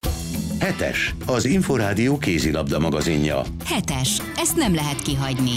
Hetes, 0.60 1.14
az 1.26 1.44
Inforádió 1.44 2.18
kézilabda 2.18 2.78
magazinja. 2.78 3.40
Hetes, 3.64 4.22
ezt 4.34 4.56
nem 4.56 4.74
lehet 4.74 5.02
kihagyni. 5.02 5.56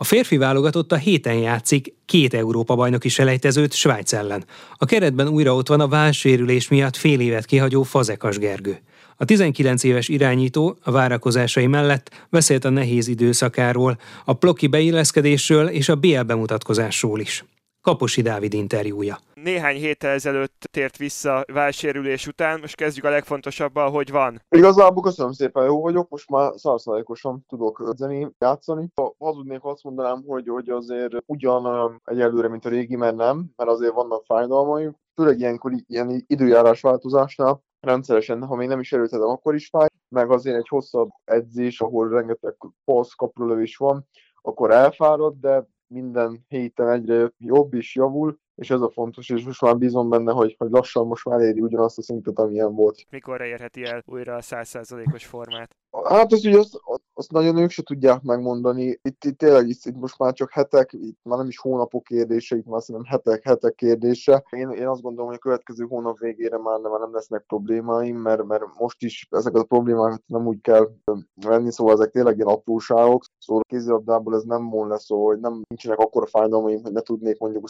A 0.00 0.04
férfi 0.04 0.36
válogatott 0.36 0.92
a 0.92 0.96
héten 0.96 1.34
játszik 1.34 1.94
két 2.06 2.34
Európa-bajnoki 2.34 3.08
selejtezőt 3.08 3.72
Svájc 3.72 4.12
ellen. 4.12 4.44
A 4.76 4.84
keretben 4.84 5.28
újra 5.28 5.54
ott 5.54 5.68
van 5.68 5.80
a 5.80 5.88
válsérülés 5.88 6.68
miatt 6.68 6.96
fél 6.96 7.20
évet 7.20 7.44
kihagyó 7.44 7.82
Fazekas 7.82 8.38
Gergő. 8.38 8.78
A 9.16 9.24
19 9.24 9.82
éves 9.82 10.08
irányító 10.08 10.78
a 10.82 10.90
várakozásai 10.90 11.66
mellett 11.66 12.26
beszélt 12.30 12.64
a 12.64 12.70
nehéz 12.70 13.08
időszakáról, 13.08 13.98
a 14.24 14.32
ploki 14.32 14.66
beilleszkedésről 14.66 15.68
és 15.68 15.88
a 15.88 15.96
BL 15.96 16.20
bemutatkozásról 16.20 17.20
is. 17.20 17.44
Kaposi 17.88 18.22
Dávid 18.22 18.54
interjúja. 18.54 19.18
Néhány 19.34 19.76
héttel 19.76 20.10
ezelőtt 20.10 20.68
tért 20.70 20.96
vissza 20.96 21.44
válsérülés 21.52 22.26
után, 22.26 22.60
most 22.60 22.74
kezdjük 22.74 23.04
a 23.04 23.10
legfontosabbal, 23.10 23.90
hogy 23.90 24.10
van. 24.10 24.42
Igazából 24.48 25.02
köszönöm 25.02 25.32
szépen, 25.32 25.64
jó 25.64 25.80
vagyok, 25.80 26.08
most 26.08 26.30
már 26.30 26.52
százszázalékosan 26.56 27.44
tudok 27.48 27.84
edzeni, 27.88 28.28
játszani. 28.38 28.88
Ha 28.94 29.14
hazudnék, 29.18 29.64
azt 29.64 29.82
mondanám, 29.82 30.24
hogy, 30.26 30.48
hogy 30.48 30.68
azért 30.68 31.14
ugyan 31.26 32.00
egyelőre, 32.04 32.48
mint 32.48 32.64
a 32.64 32.68
régi, 32.68 32.96
mert 32.96 33.16
nem, 33.16 33.46
mert 33.56 33.70
azért 33.70 33.92
vannak 33.94 34.24
fájdalmaim, 34.24 34.96
főleg 35.14 35.38
ilyenkor 35.38 35.72
ilyen 35.86 36.24
időjárás 36.26 36.80
változásnál, 36.80 37.62
rendszeresen, 37.80 38.44
ha 38.44 38.54
még 38.54 38.68
nem 38.68 38.80
is 38.80 38.92
erőtedem, 38.92 39.28
akkor 39.28 39.54
is 39.54 39.68
fáj, 39.68 39.88
meg 40.08 40.30
azért 40.30 40.56
egy 40.56 40.68
hosszabb 40.68 41.08
edzés, 41.24 41.80
ahol 41.80 42.08
rengeteg 42.08 42.54
passz, 42.84 43.12
kapulövés 43.12 43.76
van, 43.76 44.08
akkor 44.42 44.70
elfárad, 44.70 45.34
de 45.40 45.66
minden 45.88 46.44
héten 46.48 46.88
egyre 46.88 47.32
jobb 47.38 47.74
is 47.74 47.94
javul, 47.94 48.38
és 48.58 48.70
ez 48.70 48.80
a 48.80 48.90
fontos, 48.90 49.30
és 49.30 49.44
most 49.44 49.62
már 49.62 49.78
bízom 49.78 50.08
benne, 50.08 50.32
hogy, 50.32 50.54
hogy 50.58 50.70
lassan 50.70 51.06
most 51.06 51.24
már 51.24 51.40
éri 51.40 51.60
ugyanazt 51.60 51.98
a 51.98 52.02
szintet, 52.02 52.38
amilyen 52.38 52.74
volt. 52.74 53.06
Mikor 53.10 53.40
érheti 53.40 53.84
el 53.84 54.02
újra 54.06 54.34
a 54.34 54.42
százszázalékos 54.42 55.26
formát? 55.26 55.76
Hát 56.04 56.32
az 56.32 56.44
ugye 56.44 56.58
azt, 56.58 56.80
azt 57.14 57.32
nagyon 57.32 57.56
ők 57.56 57.70
se 57.70 57.82
tudják 57.82 58.22
megmondani. 58.22 58.98
Itt, 59.02 59.24
itt 59.24 59.38
tényleg 59.38 59.68
itt, 59.68 59.84
itt 59.84 59.96
most 59.96 60.18
már 60.18 60.32
csak 60.32 60.50
hetek, 60.50 60.92
itt 60.92 61.18
már 61.22 61.38
nem 61.38 61.48
is 61.48 61.58
hónapok 61.58 62.02
kérdése, 62.02 62.56
itt 62.56 62.66
már 62.66 62.82
szerintem 62.82 63.10
hetek, 63.10 63.42
hetek 63.42 63.74
kérdése. 63.74 64.44
Én, 64.50 64.70
én 64.70 64.86
azt 64.86 65.02
gondolom, 65.02 65.26
hogy 65.26 65.36
a 65.36 65.42
következő 65.42 65.84
hónap 65.84 66.18
végére 66.18 66.58
már 66.58 66.80
nem, 66.80 66.92
nem 67.00 67.14
lesznek 67.14 67.44
problémáim, 67.46 68.16
mert, 68.16 68.44
mert 68.44 68.64
most 68.78 69.02
is 69.02 69.26
ezeket 69.30 69.60
a 69.60 69.64
problémákat 69.64 70.22
nem 70.26 70.46
úgy 70.46 70.60
kell 70.60 70.88
venni, 71.34 71.72
szóval 71.72 71.92
ezek 71.92 72.10
tényleg 72.10 72.36
ilyen 72.36 72.48
apróságok. 72.48 73.24
Szóval 73.38 73.62
a 73.62 73.68
kézilabdából 73.68 74.34
ez 74.34 74.42
nem 74.42 74.88
lesz, 74.88 75.04
szóval, 75.04 75.26
hogy 75.26 75.40
nem 75.40 75.62
nincsenek 75.68 75.98
akkora 75.98 76.26
fájdalmaim, 76.26 76.82
hogy 76.82 76.92
ne 76.92 77.00
tudnék 77.00 77.38
mondjuk 77.38 77.68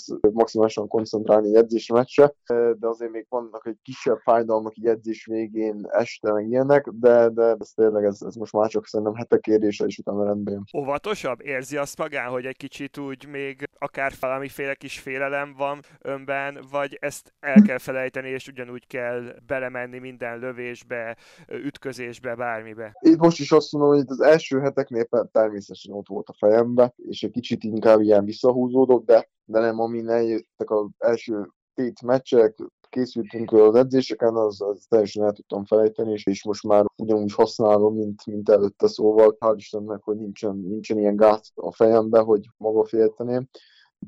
maximálisan 0.79 0.89
koncentrálni 0.89 1.49
egy 1.49 1.55
edzés 1.55 1.89
meccse, 1.89 2.35
de 2.79 2.87
azért 2.87 3.11
még 3.11 3.27
vannak 3.29 3.67
egy 3.67 3.79
kisebb 3.83 4.19
fájdalmak 4.19 4.73
egy 4.77 4.87
edzés 4.87 5.27
végén 5.27 5.87
este, 5.89 6.33
meg 6.33 6.49
ilyenek, 6.49 6.89
de, 6.89 7.29
de 7.29 7.57
ez 7.59 7.71
tényleg 7.71 8.05
ez, 8.05 8.23
ez 8.23 8.35
most 8.35 8.53
már 8.53 8.69
csak 8.69 8.87
szerintem 8.87 9.15
hetek 9.15 9.41
kérdése, 9.41 9.85
és 9.85 9.99
utána 9.99 10.25
rendben 10.25 10.65
Óvatosabb? 10.77 11.41
Érzi 11.43 11.77
azt 11.77 11.99
magán, 11.99 12.31
hogy 12.31 12.45
egy 12.45 12.57
kicsit 12.57 12.99
úgy 12.99 13.27
még 13.29 13.69
akár 13.79 14.13
valamiféle 14.21 14.75
kis 14.75 14.99
félelem 14.99 15.55
van 15.57 15.81
önben, 16.03 16.59
vagy 16.71 16.97
ezt 17.01 17.35
el 17.41 17.63
kell 17.63 17.79
felejteni, 17.79 18.29
és 18.29 18.49
ugyanúgy 18.49 18.87
kell 18.87 19.35
belemenni 19.47 19.99
minden 19.99 20.39
lövésbe, 20.39 21.17
ütközésbe, 21.49 22.35
bármibe? 22.35 22.97
Itt 23.01 23.19
most 23.19 23.41
is 23.41 23.53
azt 23.53 23.73
mondom, 23.73 23.91
hogy 23.91 24.01
itt 24.01 24.11
az 24.11 24.21
első 24.21 24.61
heteknél 24.61 25.09
természetesen 25.33 25.95
ott 25.95 26.09
volt 26.09 26.29
a 26.29 26.35
fejembe, 26.39 26.95
és 26.97 27.23
egy 27.23 27.31
kicsit 27.31 27.65
inkább 27.65 28.01
ilyen 28.01 28.25
visszahúzódott, 28.25 29.07
de, 29.07 29.29
de 29.49 29.61
nem, 29.61 29.81
ami 29.81 30.09
eljöttek 30.09 30.71
az 30.71 30.87
első 30.99 31.53
két 31.75 32.03
meccsek, 32.03 32.57
készültünk 32.89 33.53
az 33.53 33.75
edzéseken, 33.75 34.35
az, 34.35 34.61
az 34.61 34.87
teljesen 34.89 35.25
el 35.25 35.33
tudtam 35.33 35.65
felejteni, 35.65 36.13
és, 36.13 36.27
és 36.27 36.45
most 36.45 36.67
már 36.67 36.85
ugyanúgy 36.97 37.33
használom, 37.33 37.95
mint, 37.95 38.27
mint 38.27 38.49
előtte, 38.49 38.89
szóval 38.89 39.37
hál' 39.41 39.55
Istennek, 39.57 40.03
hogy 40.03 40.17
nincsen, 40.17 40.57
nincsen 40.57 40.99
ilyen 40.99 41.17
gát 41.17 41.45
a 41.55 41.73
fejembe, 41.73 42.21
hogy 42.21 42.49
maga 42.57 42.85
félteném. 42.85 43.49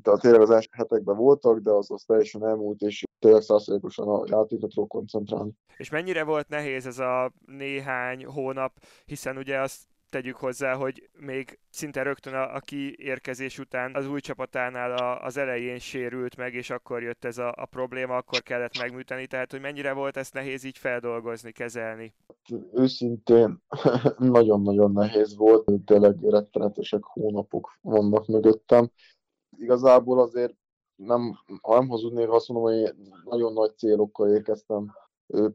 Tehát 0.01 0.21
tényleg 0.21 0.41
az 0.41 0.49
első 0.49 0.69
hetekben 0.71 1.15
voltak, 1.15 1.59
de 1.59 1.71
az, 1.71 1.91
az 1.91 2.03
teljesen 2.03 2.45
elmúlt, 2.45 2.81
és 2.81 3.03
tényleg 3.19 3.41
százalékosan 3.41 4.07
a 4.07 4.23
játékra 4.25 4.67
tudok 4.67 4.87
koncentrálni. 4.87 5.51
És 5.77 5.89
mennyire 5.89 6.23
volt 6.23 6.47
nehéz 6.47 6.85
ez 6.85 6.99
a 6.99 7.31
néhány 7.45 8.25
hónap, 8.25 8.73
hiszen 9.05 9.37
ugye 9.37 9.59
azt 9.59 9.90
tegyük 10.11 10.35
hozzá, 10.35 10.75
hogy 10.75 11.09
még 11.19 11.59
szinte 11.69 12.01
rögtön 12.03 12.33
a, 12.33 12.55
a 12.55 12.59
kiérkezés 12.59 13.59
után 13.59 13.95
az 13.95 14.07
új 14.07 14.19
csapatánál 14.19 14.91
a, 14.91 15.23
az 15.23 15.37
elején 15.37 15.79
sérült 15.79 16.37
meg, 16.37 16.53
és 16.53 16.69
akkor 16.69 17.01
jött 17.01 17.25
ez 17.25 17.37
a, 17.37 17.53
a 17.57 17.65
probléma, 17.65 18.15
akkor 18.15 18.39
kellett 18.39 18.77
megműteni, 18.77 19.27
tehát 19.27 19.51
hogy 19.51 19.61
mennyire 19.61 19.93
volt 19.93 20.17
ezt 20.17 20.33
nehéz 20.33 20.63
így 20.63 20.77
feldolgozni, 20.77 21.51
kezelni? 21.51 22.13
Őszintén 22.73 23.63
nagyon-nagyon 24.17 24.91
nehéz 24.91 25.35
volt, 25.35 25.69
tényleg 25.85 26.15
rettenetesek 26.21 27.03
hónapok 27.03 27.77
vannak 27.81 28.27
mögöttem. 28.27 28.91
Igazából 29.57 30.19
azért 30.19 30.53
nem, 30.95 31.39
ha 31.61 31.79
nem 31.79 31.87
hazudnék, 31.87 32.29
azt 32.29 32.47
mondom, 32.47 32.71
hogy 32.71 32.95
nagyon 33.23 33.53
nagy 33.53 33.77
célokkal 33.77 34.29
érkeztem 34.29 34.91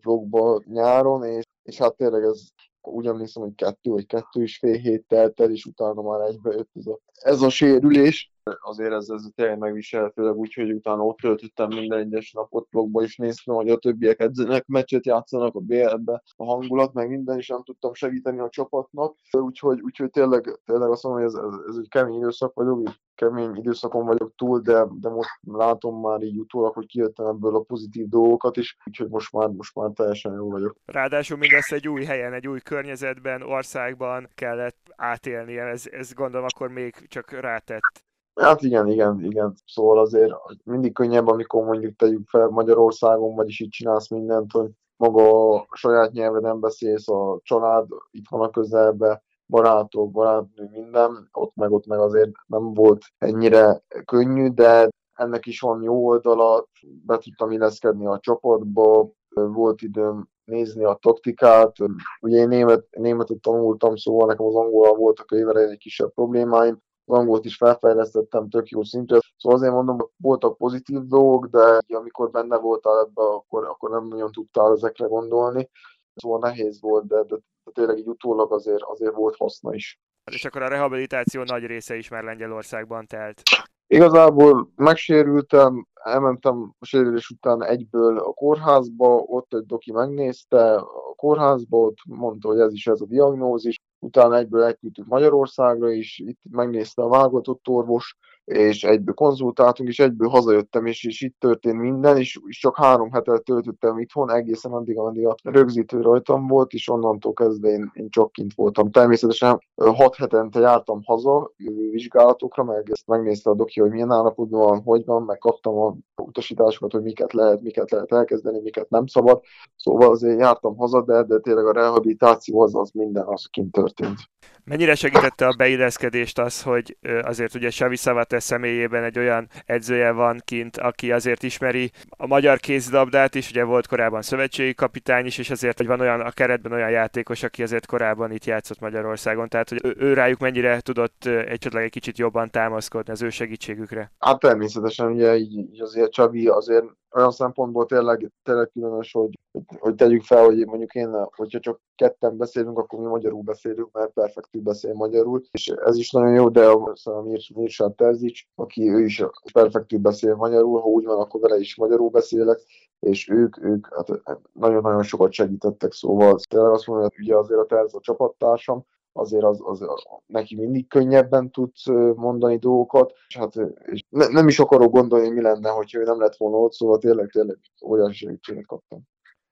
blogba 0.00 0.62
nyáron, 0.64 1.24
és, 1.24 1.44
és 1.62 1.78
hát 1.78 1.96
tényleg 1.96 2.22
ez 2.22 2.48
úgy 2.86 3.06
emlékszem, 3.06 3.42
hogy 3.42 3.54
kettő 3.54 3.90
vagy 3.90 4.06
kettő 4.06 4.42
és 4.42 4.58
fél 4.58 4.76
hét 4.78 5.04
telt 5.08 5.40
el, 5.40 5.50
és 5.50 5.64
utána 5.64 6.02
már 6.02 6.20
egybe 6.20 6.52
jött 6.52 6.70
ez 6.74 6.86
a, 6.86 7.00
ez 7.12 7.40
a 7.40 7.48
sérülés. 7.48 8.32
Azért 8.60 8.92
ez, 8.92 9.08
ez 9.08 9.28
tényleg 9.34 9.58
megviselhetőleg 9.58 10.34
úgy, 10.34 10.54
hogy 10.54 10.72
utána 10.72 11.04
ott 11.04 11.16
töltöttem 11.16 11.68
minden 11.68 11.98
egyes 11.98 12.32
napot 12.32 12.68
blogba, 12.70 13.02
és 13.02 13.16
néztem, 13.16 13.54
hogy 13.54 13.68
a 13.68 13.76
többiek 13.76 14.20
edzenek, 14.20 14.66
meccset 14.66 15.06
játszanak 15.06 15.54
a 15.54 15.60
BL-be, 15.60 16.22
a 16.36 16.44
hangulat, 16.44 16.92
meg 16.92 17.08
minden, 17.08 17.38
is 17.38 17.48
nem 17.48 17.62
tudtam 17.62 17.94
segíteni 17.94 18.38
a 18.38 18.48
csapatnak. 18.48 19.16
Úgyhogy, 19.30 19.80
úgyhogy 19.80 20.10
tényleg, 20.10 20.60
tényleg 20.64 20.90
azt 20.90 21.02
mondom, 21.02 21.22
hogy 21.22 21.32
ez, 21.32 21.44
ez, 21.44 21.60
ez 21.68 21.76
egy 21.76 21.88
kemény 21.88 22.16
időszak 22.16 22.54
vagyok, 22.54 22.88
kemény 23.14 23.56
időszakon 23.56 24.04
vagyok 24.04 24.34
túl, 24.36 24.60
de, 24.60 24.86
de 25.00 25.08
most 25.08 25.30
látom 25.42 26.00
már 26.00 26.22
így 26.22 26.38
utólag, 26.38 26.74
hogy 26.74 26.86
kijöttem 26.86 27.26
ebből 27.26 27.56
a 27.56 27.60
pozitív 27.60 28.08
dolgokat 28.08 28.56
is, 28.56 28.76
úgyhogy 28.84 29.08
most 29.08 29.32
már, 29.32 29.48
most 29.48 29.74
már 29.74 29.90
teljesen 29.90 30.32
jó 30.32 30.50
vagyok. 30.50 30.76
Ráadásul 30.84 31.36
mindezt 31.36 31.72
egy 31.72 31.88
új 31.88 32.04
helyen, 32.04 32.32
egy 32.32 32.48
új 32.48 32.60
környezetben, 32.60 33.42
országban 33.42 34.28
kellett 34.34 34.92
átélnie, 34.96 35.62
ez, 35.62 35.84
ez 35.90 36.12
gondolom 36.12 36.46
akkor 36.54 36.68
még 36.68 36.94
csak 37.08 37.30
rátett. 37.30 38.05
Hát 38.40 38.62
igen, 38.62 38.88
igen, 38.88 39.24
igen. 39.24 39.54
Szóval 39.66 39.98
azért 39.98 40.32
mindig 40.64 40.92
könnyebb, 40.92 41.26
amikor 41.26 41.64
mondjuk 41.64 41.96
tegyük 41.96 42.28
fel 42.28 42.48
Magyarországon, 42.48 43.34
vagyis 43.34 43.60
itt 43.60 43.70
csinálsz 43.70 44.08
mindent, 44.08 44.52
hogy 44.52 44.70
maga 44.96 45.54
a 45.54 45.66
saját 45.72 46.12
nyelveden 46.12 46.60
beszélsz, 46.60 47.08
a 47.08 47.40
család 47.42 47.86
itt 48.10 48.28
van 48.28 48.40
a 48.40 48.50
közelbe, 48.50 49.22
barátok, 49.46 50.10
barátnő, 50.10 50.68
minden, 50.72 51.28
ott 51.32 51.54
meg 51.54 51.72
ott 51.72 51.86
meg 51.86 51.98
azért 51.98 52.30
nem 52.46 52.74
volt 52.74 53.04
ennyire 53.18 53.82
könnyű, 54.04 54.48
de 54.48 54.88
ennek 55.14 55.46
is 55.46 55.60
van 55.60 55.82
jó 55.82 56.06
oldala, 56.06 56.66
be 57.06 57.18
tudtam 57.18 57.50
illeszkedni 57.50 58.06
a 58.06 58.18
csapatba, 58.18 59.10
volt 59.34 59.82
időm 59.82 60.28
nézni 60.44 60.84
a 60.84 60.98
taktikát. 61.00 61.76
Ugye 62.20 62.36
én 62.36 62.48
német, 62.48 62.86
németet 62.90 63.40
tanultam, 63.40 63.96
szóval 63.96 64.26
nekem 64.26 64.46
az 64.46 64.54
angolal 64.54 64.94
voltak 64.94 65.30
évvel 65.30 65.58
egy 65.58 65.78
kisebb 65.78 66.12
problémáim, 66.12 66.78
az 67.06 67.18
angolt 67.18 67.44
is 67.44 67.56
felfejlesztettem 67.56 68.48
tök 68.48 68.68
jó 68.68 68.82
szintre. 68.82 69.18
Szóval 69.36 69.58
azért 69.58 69.72
mondom, 69.72 69.98
hogy 69.98 70.08
voltak 70.16 70.56
pozitív 70.56 71.00
dolgok, 71.00 71.46
de 71.46 71.80
amikor 71.88 72.30
benne 72.30 72.56
voltál 72.56 72.98
ebbe, 72.98 73.22
akkor, 73.22 73.64
akkor 73.64 73.90
nem 73.90 74.08
nagyon 74.08 74.32
tudtál 74.32 74.72
ezekre 74.72 75.06
gondolni. 75.06 75.70
Szóval 76.14 76.38
nehéz 76.38 76.80
volt, 76.80 77.06
de, 77.06 77.22
de, 77.22 77.36
de 77.64 77.70
tényleg 77.72 77.98
így 77.98 78.08
utólag 78.08 78.52
azért, 78.52 78.82
azért 78.82 79.14
volt 79.14 79.36
haszna 79.36 79.74
is. 79.74 80.00
És 80.32 80.44
akkor 80.44 80.62
a 80.62 80.68
rehabilitáció 80.68 81.42
nagy 81.42 81.64
része 81.64 81.96
is 81.96 82.08
már 82.08 82.22
Lengyelországban 82.22 83.06
telt. 83.06 83.42
Igazából 83.88 84.72
megsérültem, 84.76 85.86
elmentem 85.94 86.74
a 86.78 86.84
sérülés 86.84 87.30
után 87.30 87.64
egyből 87.64 88.18
a 88.18 88.32
kórházba, 88.32 89.16
ott 89.16 89.54
egy 89.54 89.66
doki 89.66 89.92
megnézte 89.92 90.74
a 90.74 91.14
kórházba, 91.16 91.78
ott 91.78 91.96
mondta, 92.08 92.48
hogy 92.48 92.60
ez 92.60 92.72
is 92.72 92.86
ez 92.86 93.00
a 93.00 93.06
diagnózis, 93.06 93.76
utána 94.06 94.36
egyből 94.36 94.62
elküldtük 94.62 95.06
Magyarországra 95.06 95.90
is, 95.90 96.18
itt 96.18 96.40
megnézte 96.50 97.02
a 97.02 97.08
válogatott 97.08 97.68
orvos, 97.68 98.16
és 98.46 98.84
egyből 98.84 99.14
konzultáltunk, 99.14 99.88
és 99.88 99.98
egyből 99.98 100.28
hazajöttem, 100.28 100.86
és, 100.86 101.04
és 101.04 101.20
itt 101.20 101.36
történt 101.38 101.80
minden, 101.80 102.16
és, 102.16 102.38
és 102.46 102.58
csak 102.58 102.76
három 102.76 103.12
hetet 103.12 103.44
töltöttem 103.44 103.98
itthon, 103.98 104.30
egészen 104.30 104.72
addig, 104.72 104.98
amíg 104.98 105.26
a 105.26 105.34
rögzítő 105.42 106.00
rajtam 106.00 106.46
volt, 106.46 106.72
és 106.72 106.88
onnantól 106.88 107.32
kezdve 107.32 107.68
én, 107.68 107.90
én 107.94 108.08
csak 108.10 108.32
kint 108.32 108.54
voltam. 108.54 108.90
Természetesen 108.90 109.60
hat 109.74 110.16
hetente 110.16 110.60
jártam 110.60 111.02
haza 111.04 111.52
vizsgálatokra, 111.90 112.64
meg 112.64 112.90
ezt 112.90 113.06
megnézte 113.06 113.50
a 113.50 113.54
doki, 113.54 113.80
hogy 113.80 113.90
milyen 113.90 114.12
állapotban 114.12 114.60
van, 114.60 114.82
hogy 114.82 115.04
van, 115.04 115.22
meg 115.22 115.38
kaptam 115.38 115.78
a 115.78 115.96
utasításokat, 116.22 116.92
hogy 116.92 117.02
miket 117.02 117.32
lehet, 117.32 117.62
miket 117.62 117.90
lehet 117.90 118.12
elkezdeni, 118.12 118.60
miket 118.60 118.88
nem 118.88 119.06
szabad. 119.06 119.40
Szóval 119.76 120.10
azért 120.10 120.40
jártam 120.40 120.76
haza, 120.76 121.02
de, 121.02 121.22
de 121.22 121.38
tényleg 121.38 121.66
a 121.66 121.72
rehabilitáció 121.72 122.60
az, 122.60 122.74
az 122.74 122.90
minden 122.90 123.24
az 123.26 123.46
kint 123.50 123.72
történt. 123.72 124.18
Mennyire 124.64 124.94
segítette 124.94 125.46
a 125.46 125.54
beilleszkedést 125.56 126.38
az, 126.38 126.62
hogy 126.62 126.96
azért 127.22 127.54
ugye 127.54 127.68
Xavi 127.68 127.96
Szavates 128.40 128.66
személyében 128.66 129.04
egy 129.04 129.18
olyan 129.18 129.48
edzője 129.66 130.10
van 130.10 130.40
kint, 130.44 130.76
aki 130.76 131.12
azért 131.12 131.42
ismeri 131.42 131.90
a 132.08 132.26
magyar 132.26 132.58
kézilabdát 132.58 133.34
is, 133.34 133.50
ugye 133.50 133.64
volt 133.64 133.86
korábban 133.86 134.22
szövetségi 134.22 134.74
kapitány 134.74 135.26
is, 135.26 135.38
és 135.38 135.50
azért, 135.50 135.78
hogy 135.78 135.86
van 135.86 136.00
olyan 136.00 136.20
a 136.20 136.30
keretben 136.30 136.72
olyan 136.72 136.90
játékos, 136.90 137.42
aki 137.42 137.62
azért 137.62 137.86
korábban 137.86 138.32
itt 138.32 138.44
játszott 138.44 138.80
Magyarországon, 138.80 139.48
tehát 139.48 139.68
hogy 139.68 139.80
ő, 139.82 139.94
ő 139.98 140.12
rájuk 140.12 140.38
mennyire 140.38 140.80
tudott 140.80 141.24
egy 141.24 141.76
egy 141.76 141.90
kicsit 141.90 142.18
jobban 142.18 142.50
támaszkodni 142.50 143.12
az 143.12 143.22
ő 143.22 143.30
segítségükre? 143.30 144.12
Hát 144.18 144.40
természetesen 144.40 145.10
ugye 145.10 145.36
így, 145.36 145.56
így 145.56 145.80
azért 145.80 146.12
Csabi 146.12 146.46
azért 146.46 146.84
olyan 147.14 147.30
szempontból 147.30 147.86
tényleg, 147.86 148.32
tényleg 148.42 148.70
különös, 148.72 149.12
hogy, 149.12 149.38
hogy 149.78 149.94
tegyük 149.94 150.22
fel, 150.22 150.44
hogy 150.44 150.66
mondjuk 150.66 150.94
én, 150.94 151.26
hogyha 151.36 151.60
csak 151.60 151.80
ketten 151.94 152.36
beszélünk, 152.36 152.78
akkor 152.78 152.98
mi 152.98 153.06
magyarul 153.06 153.42
beszélünk, 153.42 153.92
mert 153.92 154.12
perfektül 154.12 154.62
beszél 154.62 154.92
magyarul, 154.94 155.42
és 155.50 155.68
ez 155.68 155.96
is 155.96 156.10
nagyon 156.10 156.34
jó, 156.34 156.48
de 156.48 156.68
a 156.68 157.22
Mirsa 157.54 157.90
Terzic, 157.90 158.38
aki 158.54 158.90
ő 158.90 159.04
is 159.04 159.24
perfektül 159.52 159.98
beszél 159.98 160.34
magyarul, 160.34 160.80
ha 160.80 160.86
úgy 160.86 161.04
van, 161.04 161.20
akkor 161.20 161.40
vele 161.40 161.58
is 161.58 161.76
magyarul 161.76 162.10
beszélek, 162.10 162.60
és 163.00 163.28
ők, 163.28 163.64
ők 163.64 163.94
hát 163.94 164.38
nagyon-nagyon 164.52 165.02
sokat 165.02 165.32
segítettek, 165.32 165.92
szóval 165.92 166.36
tényleg 166.48 166.70
azt 166.70 166.86
mondom, 166.86 167.08
hogy 167.14 167.24
ugye 167.24 167.36
azért 167.36 167.60
a 167.60 167.66
Terz 167.66 167.94
a 167.94 168.00
csapattársam, 168.00 168.84
azért 169.16 169.44
az, 169.44 169.60
az, 169.64 169.84
neki 170.26 170.56
mindig 170.56 170.88
könnyebben 170.88 171.50
tud 171.50 171.70
mondani 172.14 172.58
dolgokat, 172.58 173.12
és 173.28 173.36
hát 173.36 173.54
és 173.84 174.04
ne, 174.08 174.26
nem 174.26 174.48
is 174.48 174.58
akarok 174.58 174.92
gondolni, 174.92 175.28
mi 175.28 175.40
lenne, 175.40 175.70
hogyha 175.70 175.98
ő 175.98 176.02
nem 176.02 176.20
lett 176.20 176.36
volna 176.36 176.56
ott, 176.56 176.72
szóval 176.72 176.98
tényleg, 176.98 177.28
tényleg 177.28 177.58
óriási 177.84 178.14
segítséget 178.14 178.66
kaptam. 178.66 179.00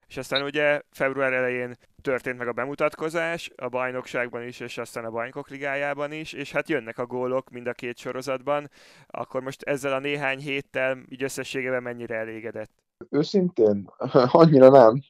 És 0.09 0.17
aztán 0.17 0.43
ugye 0.43 0.81
február 0.91 1.33
elején 1.33 1.77
történt 2.03 2.39
meg 2.39 2.49
a 2.49 2.53
bemutatkozás 2.53 3.51
a 3.57 3.69
bajnokságban 3.69 4.43
is, 4.43 4.61
és 4.61 4.79
aztán 4.79 5.05
a 5.05 5.11
bajnokok 5.11 5.49
ligájában 5.49 6.13
is, 6.13 6.33
és 6.33 6.53
hát 6.53 6.69
jönnek 6.69 6.99
a 6.99 7.07
gólok 7.07 7.51
mind 7.51 7.67
a 7.67 7.73
két 7.73 7.97
sorozatban. 7.97 8.71
Akkor 9.07 9.43
most 9.43 9.63
ezzel 9.63 9.93
a 9.93 9.99
néhány 9.99 10.39
héttel 10.39 10.99
így 11.09 11.23
összességében 11.23 11.83
mennyire 11.83 12.17
elégedett? 12.17 12.84
Őszintén, 13.11 13.91
annyira 14.33 14.69
nem. 14.71 15.01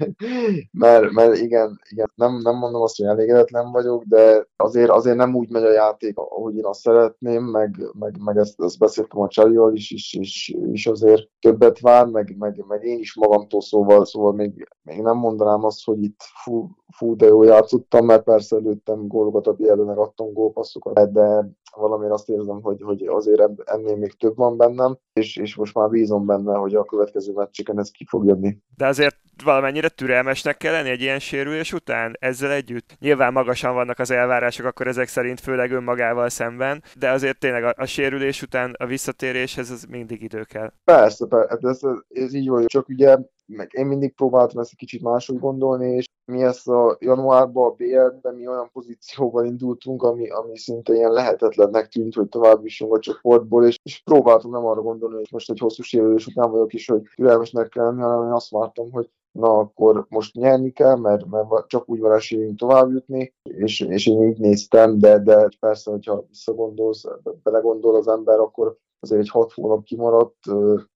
mert, 0.82 1.10
mert 1.10 1.36
igen, 1.36 1.80
igen 1.90 2.12
nem, 2.14 2.40
nem 2.42 2.56
mondom 2.56 2.82
azt, 2.82 2.96
hogy 2.96 3.06
elégedetlen 3.06 3.72
vagyok, 3.72 4.02
de 4.04 4.46
azért, 4.56 4.90
azért 4.90 5.16
nem 5.16 5.34
úgy 5.34 5.50
megy 5.50 5.62
a 5.62 5.72
játék, 5.72 6.16
ahogy 6.16 6.56
én 6.56 6.64
azt 6.64 6.80
szeretném, 6.80 7.44
meg, 7.44 7.76
meg, 7.98 8.16
meg 8.24 8.36
ezt, 8.36 8.60
ezt 8.60 8.78
beszéltem 8.78 9.20
a 9.20 9.28
Csarival 9.28 9.74
is, 9.74 9.90
és, 9.90 10.14
és, 10.14 10.56
és 10.72 10.86
azért 10.86 11.28
többet 11.40 11.80
vár, 11.80 12.06
meg, 12.06 12.36
meg, 12.38 12.64
meg 12.68 12.84
én 12.84 12.98
is 12.98 13.16
magamtól, 13.16 13.60
szóval, 13.60 14.04
szóval 14.04 14.32
még, 14.32 14.68
még 14.82 15.02
nem 15.02 15.16
mondanám 15.16 15.64
azt, 15.64 15.84
hogy 15.84 16.02
itt 16.02 16.20
fú, 16.44 16.70
fú 16.96 17.16
de 17.16 17.26
jól 17.26 17.46
játszottam, 17.46 18.06
mert 18.06 18.22
persze 18.22 18.56
előttem 18.56 19.06
gólokat 19.06 19.46
a 19.46 19.52
Bielőnek 19.52 19.98
adtam 19.98 20.32
gólpasszokat, 20.32 21.12
de 21.12 21.50
valamiért 21.76 22.12
azt 22.12 22.28
érzem, 22.28 22.62
hogy, 22.62 22.82
hogy 22.82 23.06
azért 23.06 23.42
ennél 23.64 23.96
még 23.96 24.16
több 24.16 24.36
van 24.36 24.56
bennem, 24.56 24.98
és, 25.12 25.36
és 25.36 25.56
most 25.56 25.74
már 25.74 25.88
bízom 25.88 26.26
benne, 26.26 26.56
hogy 26.56 26.74
a 26.74 26.84
következő 26.84 27.32
meccseken 27.32 27.78
ez 27.78 27.90
ki 27.90 28.04
fog 28.08 28.26
jönni. 28.26 28.58
De 28.76 28.86
azért 28.86 29.16
valamennyire 29.44 29.88
türelmesnek 29.88 30.56
kell 30.56 30.72
lenni 30.72 30.88
egy 30.88 31.00
ilyen 31.00 31.18
sérülés 31.18 31.72
után 31.72 32.16
ezzel 32.20 32.50
együtt? 32.50 32.96
Nyilván 33.00 33.32
magasan 33.32 33.74
vannak 33.74 33.98
az 33.98 34.10
elvárások, 34.10 34.66
akkor 34.66 34.86
ezek 34.86 35.08
szerint 35.08 35.40
főleg 35.40 35.70
önmagával 35.70 36.28
szemben, 36.28 36.82
de 36.98 37.10
azért 37.10 37.38
tényleg 37.38 37.64
a, 37.64 37.74
a 37.76 37.86
sérülés 37.86 38.42
után 38.42 38.74
a 38.78 38.86
visszatéréshez 38.86 39.70
az 39.70 39.84
mindig 39.84 40.22
idő 40.22 40.42
kell. 40.42 40.72
Persze, 40.84 41.26
persze 41.26 41.48
hát 41.48 41.64
ez, 41.64 41.80
ez 42.08 42.34
így 42.34 42.48
van, 42.48 42.66
csak 42.66 42.88
ugye 42.88 43.16
meg 43.46 43.68
én 43.72 43.86
mindig 43.86 44.14
próbáltam 44.14 44.60
ezt 44.60 44.70
egy 44.70 44.78
kicsit 44.78 45.02
máshogy 45.02 45.38
gondolni, 45.38 45.94
és 45.94 46.06
mi 46.28 46.42
ezt 46.42 46.68
a 46.68 46.96
januárban 47.00 47.70
a 47.70 47.74
BL-ben 47.74 48.34
mi 48.34 48.48
olyan 48.48 48.70
pozícióval 48.72 49.44
indultunk, 49.44 50.02
ami, 50.02 50.30
ami 50.30 50.58
szinte 50.58 50.94
ilyen 50.94 51.12
lehetetlennek 51.12 51.88
tűnt, 51.88 52.14
hogy 52.14 52.28
tovább 52.28 52.62
jussunk 52.62 52.94
a 52.94 52.98
csoportból, 52.98 53.66
és, 53.66 53.78
és 53.82 54.02
próbáltam 54.04 54.50
nem 54.50 54.66
arra 54.66 54.82
gondolni, 54.82 55.16
hogy 55.16 55.28
most 55.30 55.50
egy 55.50 55.58
hosszú 55.58 55.82
sérülés 55.82 56.26
után 56.26 56.50
vagyok 56.50 56.72
is, 56.72 56.86
hogy 56.86 57.02
türelmesnek 57.16 57.68
kell 57.68 57.84
lenni, 57.84 58.00
hanem 58.00 58.24
én 58.24 58.32
azt 58.32 58.50
vártam, 58.50 58.92
hogy 58.92 59.10
na 59.32 59.58
akkor 59.58 60.06
most 60.08 60.34
nyerni 60.34 60.70
kell, 60.70 60.96
mert, 60.96 61.26
mert 61.26 61.66
csak 61.66 61.88
úgy 61.88 62.00
van 62.00 62.12
esélyünk 62.12 62.58
tovább 62.58 62.92
jutni, 62.92 63.34
és, 63.42 63.80
és 63.80 64.06
én 64.06 64.22
így 64.22 64.38
néztem, 64.38 64.98
de, 64.98 65.18
de 65.18 65.48
persze, 65.60 65.90
hogyha 65.90 66.24
visszagondolsz, 66.28 67.04
belegondol 67.42 67.96
az 67.96 68.08
ember, 68.08 68.38
akkor 68.38 68.76
azért 69.00 69.20
egy 69.20 69.30
hat 69.30 69.52
hónap 69.52 69.84
kimaradt, 69.84 70.36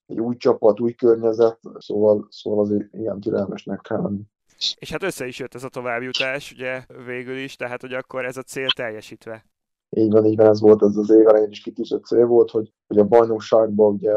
egy 0.06 0.20
új 0.20 0.36
csapat, 0.36 0.80
új 0.80 0.92
környezet, 0.92 1.60
szóval, 1.78 2.26
szóval 2.30 2.60
azért 2.60 2.94
ilyen 2.94 3.20
türelmesnek 3.20 3.80
kell 3.80 4.02
lenni. 4.02 4.22
És 4.78 4.90
hát 4.90 5.02
össze 5.02 5.26
is 5.26 5.38
jött 5.38 5.54
ez 5.54 5.64
a 5.64 5.68
továbbjutás, 5.68 6.52
ugye 6.52 6.84
végül 7.06 7.36
is, 7.36 7.56
tehát 7.56 7.80
hogy 7.80 7.92
akkor 7.92 8.24
ez 8.24 8.36
a 8.36 8.42
cél 8.42 8.68
teljesítve. 8.68 9.44
Így 9.96 10.12
van, 10.12 10.24
így 10.24 10.36
van, 10.36 10.46
ez 10.46 10.60
volt 10.60 10.82
ez 10.82 10.96
az 10.96 11.10
év 11.10 11.28
elején 11.28 11.50
is 11.50 11.60
kitűzött 11.60 12.04
cél 12.04 12.26
volt, 12.26 12.50
hogy, 12.50 12.72
hogy 12.86 12.98
a 12.98 13.04
bajnokságban 13.04 13.92
ugye 13.92 14.12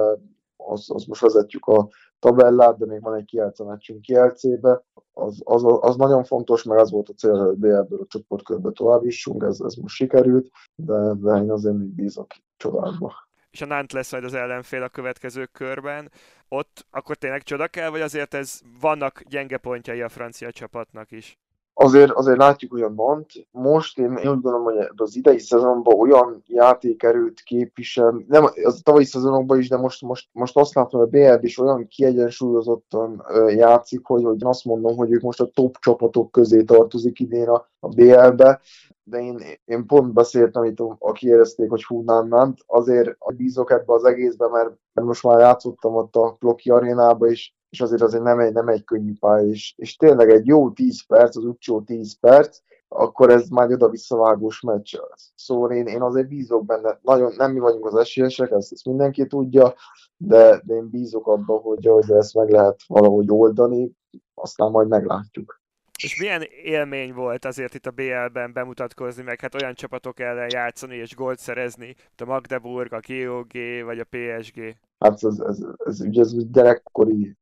azt, 0.57 0.91
az 0.91 1.05
most 1.05 1.21
vezetjük 1.21 1.65
a 1.65 1.87
tabellát, 2.19 2.77
de 2.77 2.85
még 2.85 3.01
van 3.01 3.15
egy 3.15 3.25
kielce 3.25 3.63
meccsünk 3.63 4.01
kielcébe. 4.01 4.83
Az, 5.13 5.41
az, 5.43 5.63
az, 5.65 5.95
nagyon 5.95 6.23
fontos, 6.23 6.63
mert 6.63 6.81
az 6.81 6.91
volt 6.91 7.09
a 7.09 7.13
cél, 7.13 7.45
hogy 7.45 7.57
BL-ből 7.57 7.99
a 8.01 8.05
csoportkörbe 8.07 8.71
tovább 8.71 9.03
jussunk, 9.03 9.43
ez, 9.43 9.59
ez 9.59 9.73
most 9.73 9.95
sikerült, 9.95 10.49
de, 10.75 11.13
de 11.13 11.37
én 11.37 11.51
azért 11.51 11.75
még 11.75 11.87
bízok 11.87 12.27
csodákba 12.57 13.13
és 13.55 13.61
a 13.61 13.65
Nant 13.65 13.91
lesz 13.91 14.11
majd 14.11 14.23
az 14.23 14.33
ellenfél 14.33 14.83
a 14.83 14.89
következő 14.89 15.45
körben. 15.45 16.11
Ott 16.47 16.85
akkor 16.89 17.15
tényleg 17.15 17.43
csoda 17.43 17.67
kell, 17.67 17.89
vagy 17.89 18.01
azért 18.01 18.33
ez 18.33 18.61
vannak 18.79 19.21
gyenge 19.23 19.57
pontjai 19.57 20.01
a 20.01 20.09
francia 20.09 20.51
csapatnak 20.51 21.11
is? 21.11 21.37
Azért, 21.77 22.11
azért 22.11 22.37
látjuk, 22.37 22.71
hogy 22.71 22.81
a 22.81 22.89
Nant 22.89 23.31
most 23.51 23.99
én, 23.99 24.05
én 24.05 24.11
úgy 24.11 24.41
gondolom, 24.41 24.63
hogy 24.63 24.75
az 24.95 25.15
idei 25.15 25.39
szezonban 25.39 25.99
olyan 25.99 26.43
játékerőt 26.47 27.41
képvisel, 27.41 28.23
nem 28.27 28.45
az 28.63 28.79
tavalyi 28.83 29.05
szezonokban 29.05 29.59
is, 29.59 29.69
de 29.69 29.77
most, 29.77 30.01
most, 30.01 30.29
most 30.31 30.57
azt 30.57 30.73
látom, 30.73 30.99
hogy 30.99 31.09
a 31.13 31.17
BRD 31.17 31.43
is 31.43 31.59
olyan 31.59 31.87
kiegyensúlyozottan 31.87 33.25
játszik, 33.47 34.05
hogy, 34.05 34.23
hogy 34.23 34.37
azt 34.39 34.65
mondom, 34.65 34.95
hogy 34.95 35.11
ők 35.11 35.21
most 35.21 35.41
a 35.41 35.51
top 35.53 35.77
csapatok 35.79 36.31
közé 36.31 36.63
tartozik 36.63 37.19
idén 37.19 37.47
a, 37.47 37.67
a 37.79 37.87
BL-be 37.87 38.61
de 39.07 39.19
én, 39.19 39.39
én 39.65 39.85
pont 39.85 40.13
beszéltem 40.13 40.63
itt, 40.63 40.77
aki 40.99 41.27
érezték, 41.27 41.69
hogy 41.69 41.83
hú, 41.83 42.01
nem, 42.01 42.27
nem, 42.27 42.55
azért 42.65 43.17
bízok 43.35 43.71
ebbe 43.71 43.93
az 43.93 44.03
egészbe, 44.03 44.47
mert, 44.47 44.71
most 44.93 45.23
már 45.23 45.39
játszottam 45.39 45.95
ott 45.95 46.15
a 46.15 46.35
Ploki 46.39 46.69
arénába, 46.69 47.27
és, 47.27 47.53
és 47.75 47.81
azért 47.81 48.01
azért 48.01 48.23
nem 48.23 48.39
egy, 48.39 48.53
nem 48.53 48.67
egy 48.67 48.83
könnyű 48.83 49.13
pálya, 49.19 49.47
és, 49.47 49.73
és 49.77 49.95
tényleg 49.95 50.29
egy 50.29 50.45
jó 50.45 50.71
10 50.71 51.05
perc, 51.05 51.37
az 51.37 51.45
utcsó 51.45 51.81
10 51.81 52.19
perc, 52.19 52.59
akkor 52.87 53.29
ez 53.29 53.47
már 53.47 53.71
oda-visszavágós 53.71 54.61
meccs. 54.61 54.95
Szóval 55.35 55.71
én, 55.71 55.85
én 55.85 56.01
azért 56.01 56.27
bízok 56.27 56.65
benne, 56.65 56.99
nagyon 57.01 57.33
nem 57.37 57.51
mi 57.51 57.59
vagyunk 57.59 57.85
az 57.85 57.95
esélyesek, 57.95 58.51
ezt, 58.51 58.71
ezt 58.71 58.85
mindenki 58.85 59.27
tudja, 59.27 59.73
de, 60.17 60.61
de 60.65 60.75
én 60.75 60.89
bízok 60.89 61.27
abban, 61.27 61.59
hogy, 61.61 61.85
hogy 61.85 62.11
ezt 62.11 62.33
meg 62.33 62.49
lehet 62.49 62.79
valahogy 62.87 63.31
oldani, 63.31 63.91
aztán 64.33 64.71
majd 64.71 64.87
meglátjuk. 64.87 65.61
És 66.03 66.19
milyen 66.19 66.41
élmény 66.63 67.13
volt 67.13 67.45
azért 67.45 67.73
itt 67.73 67.85
a 67.85 67.91
BL-ben 67.91 68.53
bemutatkozni, 68.53 69.23
meg 69.23 69.39
hát 69.39 69.61
olyan 69.61 69.73
csapatok 69.73 70.19
ellen 70.19 70.49
játszani 70.51 70.95
és 70.95 71.15
gólt 71.15 71.39
szerezni, 71.39 71.85
mint 71.85 72.21
a 72.21 72.25
Magdeburg, 72.25 72.93
a 72.93 72.99
GOG 73.07 73.51
vagy 73.85 73.99
a 73.99 74.07
PSG? 74.09 74.77
Hát 74.99 75.23
ez, 75.23 75.39
ez, 75.39 75.65
ez, 75.85 76.01
ugye 76.01 76.21
ez 76.21 76.51
gyerekkori 76.51 77.35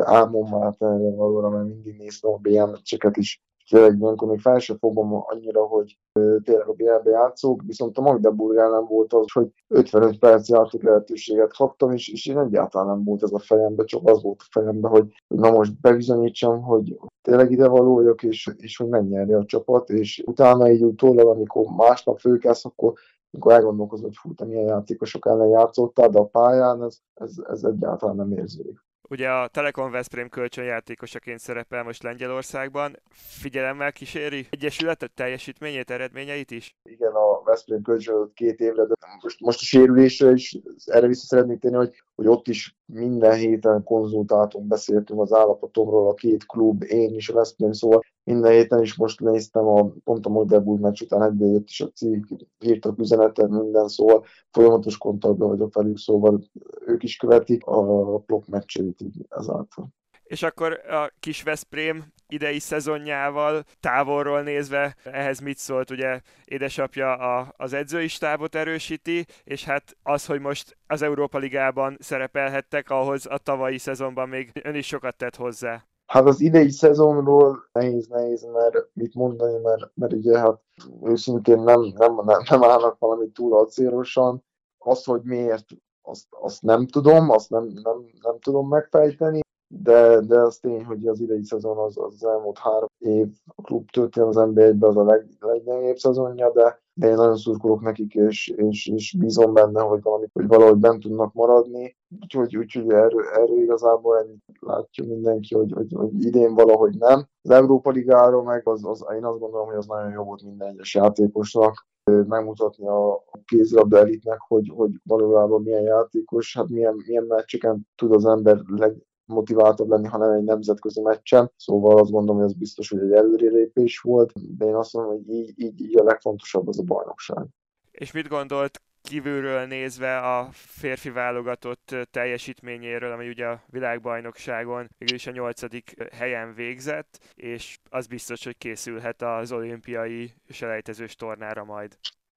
álmom 0.00 0.48
már 0.58 0.74
valóra, 0.78 1.48
mert 1.48 1.66
mindig 1.66 1.96
néztem 1.96 2.30
a 2.30 2.36
BL 2.36 2.64
meccseket 2.64 3.16
is 3.16 3.42
tényleg 3.70 3.98
ilyenkor 4.00 4.28
még 4.28 4.40
fel 4.40 4.58
sem 4.58 4.76
fogom 4.76 5.22
annyira, 5.26 5.62
hogy 5.66 5.98
tényleg 6.42 6.68
a 6.68 6.72
BL-be 6.72 7.10
játszók, 7.10 7.62
viszont 7.66 7.98
a 7.98 8.00
Magdeburg 8.00 8.56
ellen 8.56 8.86
volt 8.86 9.12
az, 9.12 9.32
hogy 9.32 9.48
55 9.68 10.18
perc 10.18 10.48
játék 10.48 10.82
lehetőséget 10.82 11.56
kaptam, 11.56 11.92
és, 11.92 12.08
és 12.08 12.26
én 12.26 12.38
egyáltalán 12.38 12.86
nem 12.86 13.04
volt 13.04 13.22
ez 13.22 13.32
a 13.32 13.38
fejembe, 13.38 13.84
csak 13.84 14.08
az 14.08 14.22
volt 14.22 14.40
a 14.40 14.48
fejembe, 14.50 14.88
hogy 14.88 15.06
na 15.26 15.50
most 15.50 15.80
bebizonyítsam, 15.80 16.62
hogy 16.62 16.96
tényleg 17.22 17.50
ide 17.50 17.68
való 17.68 17.94
vagyok, 17.94 18.22
és, 18.22 18.50
és 18.56 18.76
hogy 18.76 18.88
megnyerje 18.88 19.36
a 19.36 19.44
csapat, 19.44 19.90
és 19.90 20.22
utána 20.26 20.70
így 20.70 20.84
utólag, 20.84 21.26
amikor 21.26 21.66
másnap 21.76 22.18
fölkelsz, 22.18 22.64
akkor 22.64 22.92
amikor 23.30 23.52
elgondolkozol, 23.52 24.06
hogy 24.06 24.16
fú, 24.16 24.34
te 24.34 24.44
milyen 24.44 24.66
játékosok 24.66 25.26
ellen 25.26 25.48
játszottál, 25.48 26.08
de 26.08 26.18
a 26.18 26.26
pályán 26.26 26.82
ez, 26.82 26.98
ez, 27.14 27.34
ez 27.48 27.64
egyáltalán 27.64 28.16
nem 28.16 28.32
érződik 28.32 28.78
ugye 29.12 29.28
a 29.28 29.48
Telekom 29.48 29.90
Veszprém 29.90 30.28
kölcsönjátékosaként 30.28 31.38
szerepel 31.38 31.82
most 31.82 32.02
Lengyelországban. 32.02 32.96
Figyelemmel 33.10 33.92
kíséri 33.92 34.46
Egyesületet 34.50 35.12
teljesítményét, 35.14 35.90
eredményeit 35.90 36.50
is? 36.50 36.76
Igen, 36.82 37.12
a 37.12 37.42
Veszprém 37.44 37.82
kölcsön 37.82 38.30
két 38.34 38.60
évre, 38.60 38.84
de 38.84 38.94
most, 39.22 39.40
most 39.40 39.60
a 39.60 39.64
sérülésre 39.64 40.30
is 40.30 40.58
erre 40.84 41.06
vissza 41.06 41.26
szeretnék 41.26 41.60
tenni, 41.60 41.74
hogy, 41.74 42.02
hogy 42.14 42.26
ott 42.26 42.48
is 42.48 42.76
minden 42.86 43.34
héten 43.34 43.82
konzultáltunk, 43.84 44.66
beszéltünk 44.66 45.20
az 45.20 45.32
állapotomról, 45.32 46.08
a 46.08 46.14
két 46.14 46.46
klub, 46.46 46.82
én 46.82 47.14
is 47.14 47.28
a 47.28 47.34
Veszprém, 47.34 47.72
szóval 47.72 48.00
minden 48.24 48.52
héten 48.52 48.82
is 48.82 48.96
most 48.96 49.20
néztem 49.20 49.66
a, 49.66 49.92
pont 50.04 50.26
a 50.26 50.28
Magdeburg 50.28 50.80
meccs 50.80 51.00
után 51.00 51.22
egyből 51.22 51.62
is 51.64 51.80
a 51.80 51.90
cikk, 51.90 52.24
írtak 52.60 52.98
üzenetet, 52.98 53.48
minden, 53.48 53.88
szóval 53.88 54.24
folyamatos 54.50 54.98
kontaktban 54.98 55.48
vagyok 55.48 55.74
velük, 55.74 55.98
szóval 55.98 56.42
ők 56.86 57.02
is 57.02 57.16
követik 57.16 57.64
a 57.64 58.18
plok 58.18 58.46
meccseit 58.46 59.04
ezáltal. 59.28 59.88
És 60.22 60.42
akkor 60.42 60.72
a 60.72 61.12
kis 61.20 61.42
Veszprém 61.42 62.04
idei 62.28 62.58
szezonjával 62.58 63.64
távolról 63.80 64.42
nézve 64.42 64.96
ehhez 65.04 65.38
mit 65.38 65.58
szólt? 65.58 65.90
Ugye 65.90 66.20
édesapja 66.44 67.16
a, 67.16 67.54
az 67.56 67.72
edzői 67.72 68.08
stábot 68.08 68.54
erősíti, 68.54 69.26
és 69.44 69.64
hát 69.64 69.96
az, 70.02 70.26
hogy 70.26 70.40
most 70.40 70.76
az 70.86 71.02
Európa 71.02 71.38
Ligában 71.38 71.96
szerepelhettek, 72.00 72.90
ahhoz 72.90 73.26
a 73.26 73.38
tavalyi 73.38 73.78
szezonban 73.78 74.28
még 74.28 74.50
ön 74.62 74.74
is 74.74 74.86
sokat 74.86 75.16
tett 75.16 75.36
hozzá. 75.36 75.84
Hát 76.12 76.26
az 76.26 76.40
idei 76.40 76.70
szezonról 76.70 77.68
nehéz, 77.72 78.06
nehéz, 78.06 78.48
mert 78.52 78.88
mit 78.92 79.14
mondani, 79.14 79.58
mert, 79.62 79.90
mert 79.94 80.12
ugye 80.12 80.38
hát 80.38 80.60
őszintén 81.02 81.58
nem, 81.60 81.80
nem, 81.80 82.14
nem, 82.14 82.42
nem 82.50 82.62
állnak 82.62 82.98
valami 82.98 83.30
túl 83.30 83.58
acélosan. 83.58 84.44
Az, 84.78 85.04
hogy 85.04 85.20
miért, 85.24 85.64
azt, 86.02 86.26
azt 86.30 86.62
nem 86.62 86.86
tudom, 86.86 87.30
azt 87.30 87.50
nem, 87.50 87.64
nem, 87.82 87.96
nem 88.22 88.38
tudom 88.38 88.68
megfejteni, 88.68 89.40
de, 89.66 90.20
de 90.20 90.38
az 90.38 90.58
tény, 90.58 90.84
hogy 90.84 91.06
az 91.06 91.20
idei 91.20 91.44
szezon 91.44 91.78
az, 91.78 91.98
az 91.98 92.24
elmúlt 92.24 92.58
három 92.58 92.88
év 92.98 93.28
a 93.44 93.62
klub 93.62 93.90
történet 93.90 94.28
az 94.28 94.36
nba 94.36 94.86
az 94.86 94.96
a 94.96 95.04
leg, 95.04 95.26
leggyengébb 95.40 95.96
szezonja, 95.96 96.52
de, 96.52 96.82
de 96.94 97.08
én 97.08 97.14
nagyon 97.14 97.36
szurkolok 97.36 97.80
nekik, 97.80 98.14
és, 98.14 98.48
és, 98.48 98.86
és 98.86 99.16
bízom 99.18 99.52
benne, 99.52 99.80
hogy, 99.80 100.02
valami, 100.02 100.26
hogy 100.32 100.46
valahogy 100.46 100.78
bent 100.78 101.02
tudnak 101.02 101.32
maradni. 101.32 101.96
Úgyhogy, 102.20 102.56
úgyhogy 102.56 102.90
erről, 102.90 103.24
erről 103.26 103.62
igazából 103.62 104.26
látja 104.60 105.04
mindenki, 105.04 105.54
hogy, 105.54 105.72
hogy, 105.72 105.92
hogy, 105.96 106.24
idén 106.24 106.54
valahogy 106.54 106.94
nem. 106.98 107.26
Az 107.42 107.50
Európa 107.50 107.90
Ligáról 107.90 108.42
meg 108.42 108.68
az, 108.68 108.84
az, 108.84 109.04
én 109.16 109.24
azt 109.24 109.38
gondolom, 109.38 109.66
hogy 109.66 109.76
az 109.76 109.86
nagyon 109.86 110.10
jó 110.10 110.22
volt 110.24 110.42
minden 110.42 110.68
egyes 110.68 110.94
játékosnak 110.94 111.86
megmutatni 112.04 112.86
a 112.86 113.24
kézilabda 113.44 113.98
elitnek, 113.98 114.40
hogy, 114.40 114.72
hogy 114.74 114.90
valójában 115.04 115.62
milyen 115.62 115.82
játékos, 115.82 116.56
hát 116.56 116.68
milyen, 116.68 116.94
milyen 117.06 117.24
meccseken 117.24 117.88
tud 117.94 118.12
az 118.12 118.26
ember 118.26 118.62
leg, 118.66 118.96
motiváltabb 119.24 119.88
lenni, 119.88 120.06
hanem 120.06 120.30
egy 120.30 120.44
nemzetközi 120.44 121.00
meccsen. 121.00 121.52
Szóval 121.56 121.98
azt 121.98 122.10
gondolom, 122.10 122.40
hogy 122.40 122.50
ez 122.50 122.58
biztos, 122.58 122.88
hogy 122.88 123.00
egy 123.00 123.12
előrelépés 123.12 124.00
volt, 124.00 124.56
de 124.56 124.66
én 124.66 124.74
azt 124.74 124.92
mondom, 124.92 125.12
hogy 125.12 125.28
így, 125.28 125.52
így, 125.56 125.80
így 125.80 125.98
a 125.98 126.04
legfontosabb 126.04 126.68
az 126.68 126.78
a 126.78 126.82
bajnokság. 126.82 127.46
És 127.90 128.12
mit 128.12 128.28
gondolt 128.28 128.82
kívülről 129.12 129.66
nézve 129.66 130.18
a 130.18 130.48
férfi 130.52 131.10
válogatott 131.10 131.96
teljesítményéről, 132.10 133.12
ami 133.12 133.28
ugye 133.28 133.46
a 133.46 133.62
világbajnokságon 133.66 134.88
is 134.98 135.26
a 135.26 135.30
nyolcadik 135.30 136.08
helyen 136.12 136.54
végzett, 136.54 137.18
és 137.34 137.78
az 137.90 138.06
biztos, 138.06 138.44
hogy 138.44 138.58
készülhet 138.58 139.22
az 139.22 139.52
olimpiai 139.52 140.32
selejtezős 140.48 141.14
tornára 141.14 141.64
majd. 141.64 141.96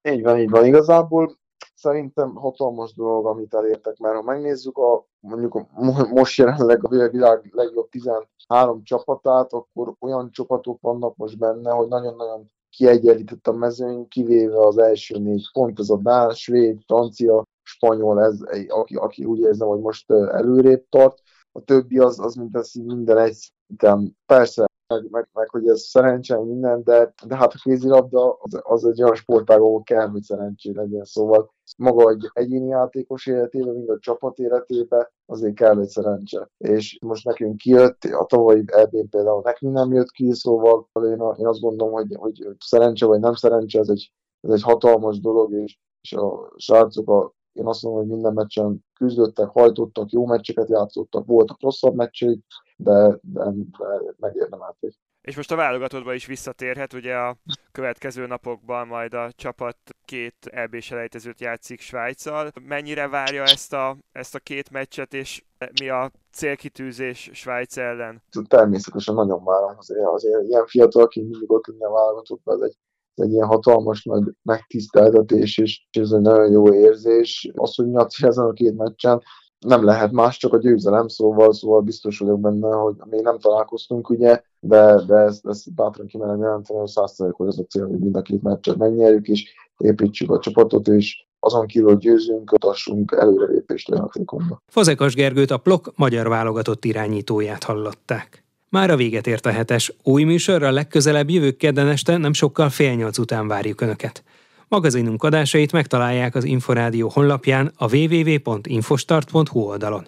Így 0.10 0.24
van, 0.24 0.40
így 0.40 0.50
van. 0.50 0.66
Igazából 0.66 1.38
szerintem 1.76 2.36
hatalmas 2.36 2.94
dolog, 2.94 3.26
amit 3.26 3.54
elértek, 3.54 3.98
mert 3.98 4.16
ha 4.16 4.22
megnézzük 4.22 4.78
a 4.78 5.08
mondjuk 5.20 5.56
a, 5.56 5.68
most 6.14 6.38
jelenleg 6.38 6.86
a 6.86 7.10
világ 7.10 7.50
legjobb 7.52 7.90
13 7.90 8.84
csapatát, 8.84 9.54
akkor 9.54 9.94
olyan 10.00 10.32
csapatok 10.32 10.82
vannak 10.82 11.16
most 11.16 11.38
benne, 11.38 11.72
hogy 11.72 11.88
nagyon-nagyon 11.88 12.52
kiegyenlített 12.76 13.48
a 13.48 13.54
mezőny, 13.54 14.08
kivéve 14.08 14.60
az 14.60 14.78
első 14.78 15.18
négy 15.18 15.50
pont, 15.54 15.80
ez 15.80 15.90
a 15.90 15.98
Dán, 15.98 16.34
Svéd, 16.34 16.82
Francia, 16.86 17.44
Spanyol, 17.64 18.24
ez, 18.24 18.40
aki, 18.68 18.96
aki 18.96 19.26
úgy 19.26 19.40
érzem, 19.40 19.68
hogy 19.68 19.80
most 19.80 20.12
előrébb 20.12 20.86
tart. 20.90 21.22
A 21.52 21.62
többi 21.62 21.98
az, 21.98 22.20
az 22.20 22.36
mint 22.36 22.56
az 22.56 22.74
minden 22.74 23.18
egy 23.18 23.34
szinten. 23.34 24.18
Persze 24.26 24.66
meg, 24.88 25.08
meg, 25.10 25.28
meg 25.34 25.50
hogy 25.50 25.68
ez 25.68 25.82
szerencse, 25.82 26.38
minden, 26.38 26.84
de, 26.84 27.14
de 27.28 27.36
hát 27.36 27.54
a 27.54 27.60
kézilabda 27.64 28.38
az, 28.40 28.60
az 28.64 28.86
egy 28.86 29.04
olyan 29.04 29.16
sportág, 29.16 29.60
ahol 29.60 29.84
kell, 29.84 30.08
hogy 30.08 30.22
szerencsé 30.22 30.72
legyen. 30.72 31.04
Szóval 31.04 31.54
maga 31.78 32.10
egy 32.10 32.30
egyéni 32.34 32.68
játékos 32.68 33.26
életében, 33.26 33.76
mint 33.76 33.90
a 33.90 34.00
csapat 34.00 34.40
életében, 34.40 35.08
azért 35.26 35.56
kell 35.56 35.80
egy 35.80 35.88
szerencse. 35.88 36.50
És 36.58 36.98
most 37.02 37.26
nekünk 37.26 37.58
kijött, 37.58 38.04
a 38.04 38.26
tavalyi 38.26 38.64
eb 38.68 39.10
például 39.10 39.42
nekünk 39.44 39.74
nem 39.74 39.94
jött 39.94 40.12
ki, 40.12 40.34
szóval 40.34 40.90
én, 40.94 41.22
én 41.38 41.48
azt 41.48 41.60
gondolom, 41.60 41.94
hogy, 41.94 42.16
hogy 42.20 42.48
szerencse 42.60 43.06
vagy 43.06 43.20
nem 43.20 43.34
szerencse, 43.34 43.80
ez 43.80 43.90
egy, 43.90 44.12
ez 44.42 44.52
egy 44.52 44.64
hatalmas 44.64 45.20
dolog, 45.20 45.54
és, 45.54 45.80
és 46.02 46.14
a 46.14 46.54
srácok 46.56 47.10
a 47.10 47.34
én 47.56 47.66
azt 47.66 47.84
mondom, 47.84 48.02
hogy 48.02 48.12
minden 48.12 48.34
meccsen 48.34 48.86
küzdöttek, 48.94 49.48
hajtottak, 49.48 50.12
jó 50.12 50.26
meccseket 50.26 50.70
játszottak, 50.70 51.26
voltak 51.26 51.62
rosszabb 51.62 51.96
meccsek, 51.96 52.38
de, 52.76 53.20
de, 53.22 53.44
de 53.74 54.14
megérdemelték. 54.20 54.94
És 55.22 55.36
most 55.36 55.52
a 55.52 55.56
válogatottba 55.56 56.14
is 56.14 56.26
visszatérhet, 56.26 56.94
ugye 56.94 57.16
a 57.16 57.38
következő 57.72 58.28
napokban 58.28 58.88
majd 58.88 59.14
a 59.14 59.32
csapat 59.36 59.78
két 60.06 60.36
eb 60.46 60.80
selejtezőt 60.80 61.42
játszik 61.42 61.80
Svájccal. 61.80 62.52
Mennyire 62.68 63.08
várja 63.08 63.44
ezt 63.44 63.74
a, 63.74 63.98
ezt 64.12 64.36
a 64.36 64.40
két 64.40 64.70
meccset, 64.70 65.14
és 65.14 65.44
mi 65.80 65.90
a 65.90 66.12
célkitűzés 66.32 67.30
Svájc 67.34 67.78
ellen? 67.78 68.22
Természetesen 68.48 69.16
nagyon 69.16 69.44
várom, 69.44 69.76
azért, 69.78 70.06
azért 70.06 70.44
ilyen 70.44 70.66
fiatal, 70.66 71.04
aki 71.04 71.22
mindig 71.22 71.52
ott 71.52 71.68
lenni 71.68 71.84
a 71.84 71.92
válogatottban, 71.92 72.56
ez 72.56 72.62
egy 72.62 72.78
egy 73.16 73.32
ilyen 73.32 73.48
hatalmas 73.48 74.04
nagy 74.04 74.24
megtiszteltetés, 74.42 75.58
és 75.58 75.88
ez 75.92 76.12
egy 76.12 76.22
nagyon 76.22 76.52
jó 76.52 76.74
érzés. 76.74 77.52
Az, 77.56 77.76
hogy 77.76 77.88
nyaci 77.88 78.26
ezen 78.26 78.46
a 78.46 78.52
két 78.52 78.78
meccsen, 78.78 79.22
nem 79.66 79.84
lehet 79.84 80.12
más, 80.12 80.38
csak 80.38 80.54
a 80.54 80.58
győzelem, 80.58 81.08
szóval, 81.08 81.54
szóval 81.54 81.82
biztos 81.82 82.20
vagyok 82.20 82.40
benne, 82.40 82.76
hogy 82.76 82.96
még 83.10 83.22
nem 83.22 83.40
találkoztunk, 83.40 84.10
ugye, 84.10 84.42
de, 84.60 85.02
de 85.08 85.16
ezt, 85.16 85.46
ezt 85.48 85.74
bátran 85.74 86.08
kimerem 86.08 86.40
jelenteni, 86.40 86.80
hogy 86.80 86.88
százszerűk, 86.88 87.36
ez 87.48 87.58
a 87.58 87.64
cél, 87.70 87.88
hogy 87.88 88.00
mind 88.00 88.16
a 88.16 88.22
két 88.22 88.44
meccset 88.44 88.78
megnyerjük, 88.78 89.28
és 89.28 89.54
építsük 89.78 90.32
a 90.32 90.40
csapatot, 90.40 90.88
és 90.88 91.26
azon 91.40 91.66
kívül, 91.66 91.90
hogy 91.90 91.98
győzünk, 91.98 92.52
utassunk 92.52 93.16
előrelépést 93.20 93.90
a 93.90 93.96
játékunkba. 93.96 94.62
Fazekas 94.68 95.16
Gergőt 95.16 95.52
a 95.52 95.58
Plok 95.58 95.92
magyar 95.96 96.28
válogatott 96.28 96.86
irányítóját 96.86 97.64
hallották. 97.64 98.44
Már 98.70 98.90
a 98.90 98.96
véget 98.96 99.28
ért 99.28 99.46
a 99.46 99.50
hetes. 99.50 99.96
Új 100.04 100.24
műsorra 100.24 100.72
legközelebb 100.72 101.30
jövő 101.30 101.52
kedden 101.52 101.88
este 101.88 102.18
nem 102.18 102.34
sokkal 102.34 102.70
fél 102.70 102.94
nyolc 102.94 103.18
után 103.18 103.48
várjuk 103.48 103.82
Önöket. 103.82 104.24
Magazinunk 104.68 105.24
adásait 105.24 105.72
megtalálják 105.72 106.36
az 106.36 106.44
Inforádió 106.44 107.12
honlapján 107.14 107.72
a 107.76 107.96
www.infostart.hu 107.96 109.60
oldalon. 109.60 110.08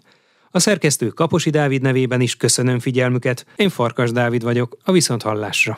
A 0.51 0.59
szerkesztő 0.59 1.07
Kaposi 1.07 1.49
Dávid 1.49 1.81
nevében 1.81 2.21
is 2.21 2.35
köszönöm 2.35 2.79
figyelmüket, 2.79 3.45
én 3.55 3.69
Farkas 3.69 4.11
Dávid 4.11 4.43
vagyok, 4.43 4.77
a 4.83 4.91
Viszonthallásra. 4.91 5.77